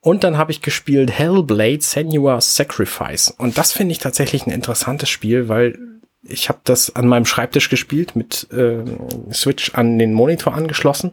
[0.00, 3.30] und dann habe ich gespielt Hellblade Senua Sacrifice.
[3.30, 5.78] Und das finde ich tatsächlich ein interessantes Spiel, weil
[6.24, 8.84] ich habe das an meinem Schreibtisch gespielt mit äh,
[9.32, 11.12] Switch an den Monitor angeschlossen.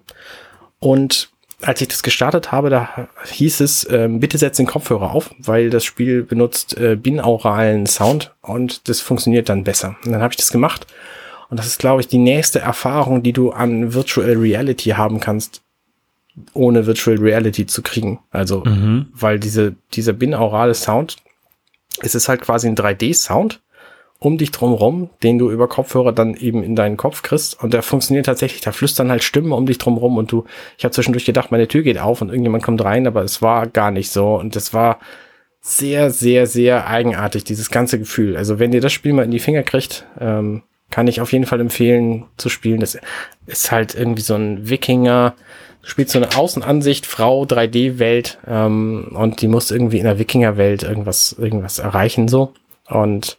[0.79, 5.33] Und als ich das gestartet habe, da hieß es, äh, bitte setz den Kopfhörer auf,
[5.39, 9.95] weil das Spiel benutzt äh, binauralen Sound und das funktioniert dann besser.
[10.05, 10.87] Und dann habe ich das gemacht
[11.49, 15.61] und das ist, glaube ich, die nächste Erfahrung, die du an Virtual Reality haben kannst,
[16.53, 18.19] ohne Virtual Reality zu kriegen.
[18.31, 19.07] Also, mhm.
[19.13, 21.17] weil diese, dieser binaurale Sound,
[22.01, 23.61] es ist halt quasi ein 3D-Sound
[24.19, 27.61] um dich drumrum, den du über Kopfhörer dann eben in deinen Kopf kriegst.
[27.63, 30.43] Und der funktioniert tatsächlich, da flüstern halt Stimmen um dich drumrum und du,
[30.77, 33.67] ich habe zwischendurch gedacht, meine Tür geht auf und irgendjemand kommt rein, aber es war
[33.67, 34.35] gar nicht so.
[34.35, 34.99] Und es war
[35.61, 38.35] sehr, sehr, sehr eigenartig, dieses ganze Gefühl.
[38.35, 41.45] Also wenn ihr das Spiel mal in die Finger kriegt, ähm, kann ich auf jeden
[41.45, 42.81] Fall empfehlen zu spielen.
[42.81, 42.97] Das
[43.45, 45.35] ist halt irgendwie so ein Wikinger,
[45.81, 50.83] du spielst so eine Außenansicht, Frau, 3D-Welt, ähm, und die muss irgendwie in der Wikinger-Welt
[50.83, 52.53] irgendwas, irgendwas erreichen, so.
[52.89, 53.37] Und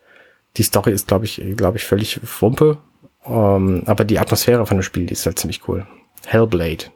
[0.57, 2.79] die Story ist, glaube ich, glaube ich, völlig Wumpe.
[3.23, 5.87] Um, ähm, aber die Atmosphäre von dem Spiel, die ist halt ziemlich cool.
[6.27, 6.87] Hellblade.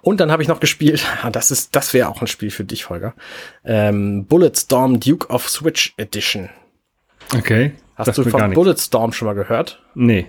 [0.00, 2.88] Und dann habe ich noch gespielt, das ist, das wäre auch ein Spiel für dich,
[2.88, 3.14] Holger.
[3.64, 6.50] Ähm, Bulletstorm Duke of Switch Edition.
[7.36, 7.72] Okay.
[7.94, 9.82] Hast du von Bulletstorm schon mal gehört?
[9.94, 10.26] Nee.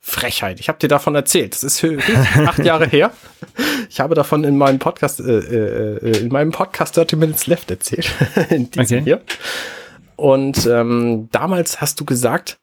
[0.00, 0.60] Frechheit.
[0.60, 1.54] Ich habe dir davon erzählt.
[1.54, 1.82] Das ist
[2.36, 3.10] acht Jahre her.
[3.88, 8.10] Ich habe davon in meinem Podcast, äh, äh, in meinem Podcast 30 Minutes Left erzählt.
[8.50, 9.04] in diesem okay.
[9.04, 9.22] hier.
[10.16, 12.58] Und ähm, damals hast du gesagt,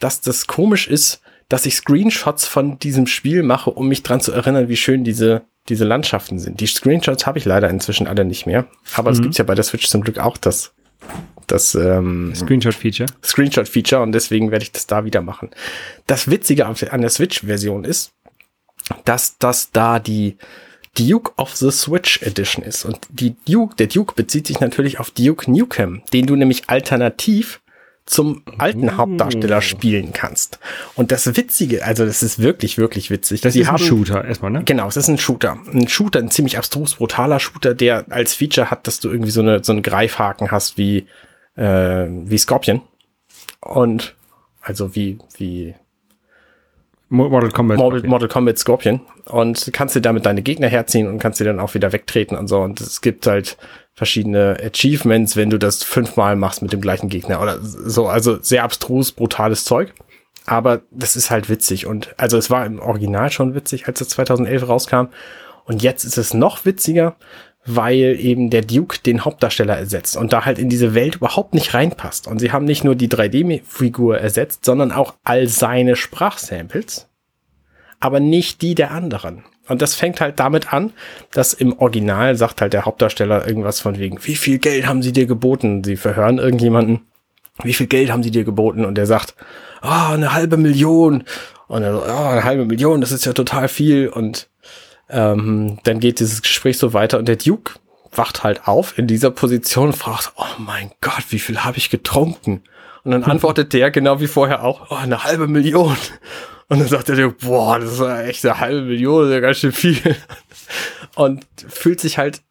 [0.00, 4.32] dass das komisch ist, dass ich Screenshots von diesem Spiel mache, um mich dran zu
[4.32, 6.60] erinnern, wie schön diese, diese Landschaften sind.
[6.60, 8.66] Die Screenshots habe ich leider inzwischen alle nicht mehr.
[8.94, 9.24] Aber es mhm.
[9.24, 10.74] gibt ja bei der Switch zum Glück auch das,
[11.46, 13.08] das ähm, Screenshot-Feature.
[13.22, 15.50] Screenshot-Feature und deswegen werde ich das da wieder machen.
[16.06, 18.12] Das Witzige an der Switch-Version ist,
[19.04, 20.36] dass das da die
[20.98, 22.84] Duke of the Switch Edition ist.
[22.84, 27.60] Und die Duke, der Duke bezieht sich natürlich auf Duke Nukem, den du nämlich alternativ
[28.06, 28.96] zum alten oh.
[28.96, 30.60] Hauptdarsteller spielen kannst.
[30.94, 33.40] Und das Witzige, also das ist wirklich, wirklich witzig.
[33.40, 34.62] Das ist haben, ein Shooter erstmal, ne?
[34.64, 35.58] Genau, es ist ein Shooter.
[35.72, 39.40] Ein Shooter, ein ziemlich abstrus, brutaler Shooter, der als Feature hat, dass du irgendwie so
[39.40, 41.06] eine so einen Greifhaken hast wie
[41.56, 42.82] äh, wie Scorpion.
[43.60, 44.14] Und
[44.60, 45.74] also wie wie
[47.08, 47.78] Mortal Kombat.
[47.78, 49.00] Mortal, Mortal Kombat Scorpion.
[49.26, 52.48] Und kannst dir damit deine Gegner herziehen und kannst dir dann auch wieder wegtreten und
[52.48, 52.60] so.
[52.60, 53.56] Und es gibt halt
[53.94, 58.08] verschiedene Achievements, wenn du das fünfmal machst mit dem gleichen Gegner oder so.
[58.08, 59.92] Also sehr abstrus, brutales Zeug.
[60.46, 61.86] Aber das ist halt witzig.
[61.86, 65.06] Und also es war im Original schon witzig, als es 2011 rauskam.
[65.64, 67.16] Und jetzt ist es noch witziger,
[67.66, 71.74] weil eben der Duke den Hauptdarsteller ersetzt und da halt in diese Welt überhaupt nicht
[71.74, 72.28] reinpasst.
[72.28, 77.08] Und sie haben nicht nur die 3D-Figur ersetzt, sondern auch all seine Sprachsamples.
[77.98, 79.44] aber nicht die der anderen.
[79.68, 80.92] Und das fängt halt damit an,
[81.32, 85.12] dass im Original sagt halt der Hauptdarsteller irgendwas von wegen, wie viel Geld haben sie
[85.12, 85.82] dir geboten?
[85.82, 87.00] Sie verhören irgendjemanden,
[87.62, 88.84] wie viel Geld haben sie dir geboten?
[88.84, 89.34] Und der sagt,
[89.80, 91.24] ah, oh, eine halbe Million.
[91.68, 94.08] Und er so, oh, eine halbe Million, das ist ja total viel.
[94.08, 94.48] Und
[95.08, 97.74] ähm, dann geht dieses Gespräch so weiter und der Duke
[98.12, 101.90] wacht halt auf in dieser Position und fragt, oh mein Gott, wie viel habe ich
[101.90, 102.62] getrunken?
[103.04, 105.96] Und dann antwortet der genau wie vorher auch, oh, eine halbe Million.
[106.68, 109.58] Und dann sagt er, boah, das ist echt eine halbe Million, das ist ja ganz
[109.58, 110.16] schön viel.
[111.14, 112.42] Und fühlt sich halt,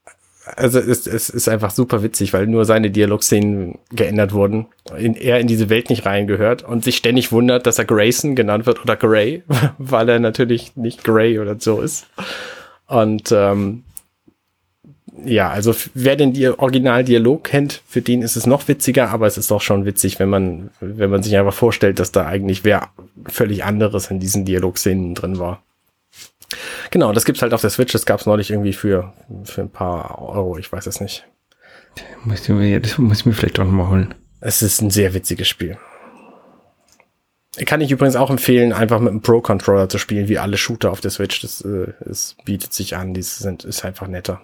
[0.55, 4.67] also es, es ist einfach super witzig, weil nur seine Dialogszenen geändert wurden.
[4.97, 8.65] In, er in diese Welt nicht reingehört und sich ständig wundert, dass er Grayson genannt
[8.65, 9.43] wird oder Gray,
[9.77, 12.07] weil er natürlich nicht Gray oder so ist.
[12.87, 13.83] Und ähm,
[15.23, 19.49] ja, also wer den Originaldialog kennt, für den ist es noch witziger, aber es ist
[19.49, 22.89] doch schon witzig, wenn man, wenn man sich einfach vorstellt, dass da eigentlich wer
[23.27, 25.63] völlig anderes in diesen Dialogszenen drin war.
[26.91, 29.13] Genau, das gibt's halt auf der Switch, das gab's neulich irgendwie für,
[29.43, 31.25] für ein paar Euro, ich weiß es nicht.
[32.23, 34.13] Muss ich mir, das muss ich mir vielleicht auch nochmal holen.
[34.41, 35.77] Es ist ein sehr witziges Spiel.
[37.65, 40.99] Kann ich übrigens auch empfehlen, einfach mit einem Pro-Controller zu spielen, wie alle Shooter auf
[40.99, 41.41] der Switch.
[41.41, 44.41] Das, äh, es bietet sich an, die sind, ist einfach netter.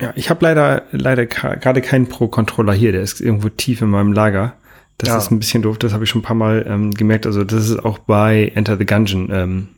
[0.00, 4.12] Ja, ich habe leider leider gerade keinen Pro-Controller hier, der ist irgendwo tief in meinem
[4.12, 4.54] Lager.
[4.98, 5.18] Das ja.
[5.18, 7.26] ist ein bisschen doof, das habe ich schon ein paar Mal ähm, gemerkt.
[7.26, 9.30] Also das ist auch bei Enter the Gungeon.
[9.32, 9.68] Ähm,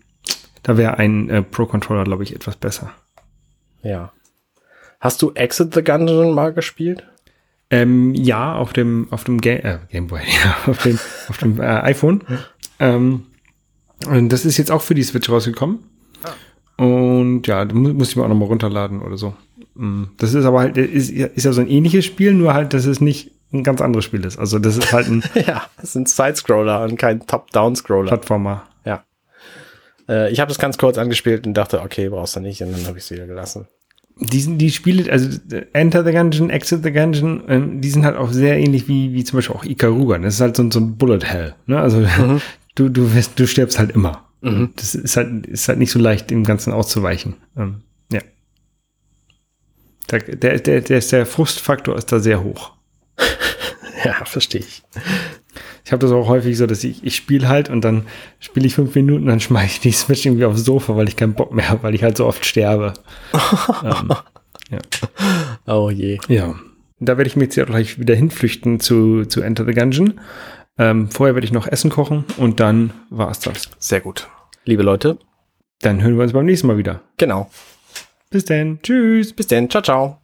[0.63, 2.93] da wäre ein äh, Pro-Controller, glaube ich, etwas besser.
[3.83, 4.13] Ja.
[5.01, 7.05] Hast du Exit the Gungeon mal gespielt?
[7.71, 10.99] Ähm, ja, auf dem auf dem Ga äh, Gameboy, ja, auf dem
[11.29, 12.23] auf dem äh, iPhone.
[12.79, 13.27] Ähm,
[14.07, 15.79] und das ist jetzt auch für die Switch rausgekommen.
[16.23, 16.85] Ah.
[16.85, 19.35] Und ja, da muss ich mir auch noch mal runterladen oder so.
[19.75, 22.85] Mm, das ist aber halt, ist, ist ja so ein ähnliches Spiel, nur halt, dass
[22.85, 24.39] es nicht ein ganz anderes Spiel ist.
[24.39, 25.25] Also das ist halt ein.
[25.35, 28.09] ja, das ist ein Side-Scroller und kein Top-Down-Scroller.
[28.09, 28.65] Plattformer.
[30.09, 32.87] Äh, ich habe das ganz kurz angespielt und dachte, okay, brauchst du nicht, und dann
[32.87, 33.67] habe ich es wieder gelassen.
[34.21, 35.29] Die, die Spiele, also
[35.73, 39.25] Enter the Gungeon, Exit the Gungeon, ähm, die sind halt auch sehr ähnlich wie, wie
[39.25, 40.19] zum Beispiel auch Ikaruga.
[40.19, 41.55] Das ist halt so, so ein Bullet Hell.
[41.67, 41.81] Ne?
[41.81, 42.41] Also mhm.
[42.75, 44.29] du, du, wirst, du stirbst halt immer.
[44.43, 44.75] Mhm.
[44.77, 47.37] Das ist halt, ist halt nicht so leicht, dem Ganzen auszuweichen.
[47.57, 47.83] Ähm,
[48.13, 48.21] ja.
[50.11, 52.73] Der, der, der, der, der Frustfaktor ist da sehr hoch.
[54.05, 54.83] ja, verstehe ich.
[55.85, 58.07] Ich habe das auch häufig so, dass ich, ich spiele halt und dann
[58.39, 61.35] spiele ich fünf Minuten, dann schmeiße ich die Switch irgendwie aufs Sofa, weil ich keinen
[61.35, 62.93] Bock mehr habe, weil ich halt so oft sterbe.
[63.85, 64.13] ähm,
[64.71, 64.79] ja.
[65.67, 66.19] Oh je.
[66.29, 66.55] Ja.
[67.01, 70.21] Da werde ich mich jetzt gleich wieder hinflüchten zu, zu Enter the Gungeon.
[70.79, 73.69] Ähm, vorher werde ich noch Essen kochen und dann war es das.
[73.79, 74.29] Sehr gut.
[74.65, 75.19] Liebe Leute.
[75.81, 77.01] Dann hören wir uns beim nächsten Mal wieder.
[77.19, 77.51] Genau.
[78.31, 78.79] Bis dann.
[78.83, 79.33] Tschüss.
[79.33, 79.69] Bis dann.
[79.69, 80.22] Ciao, ciao.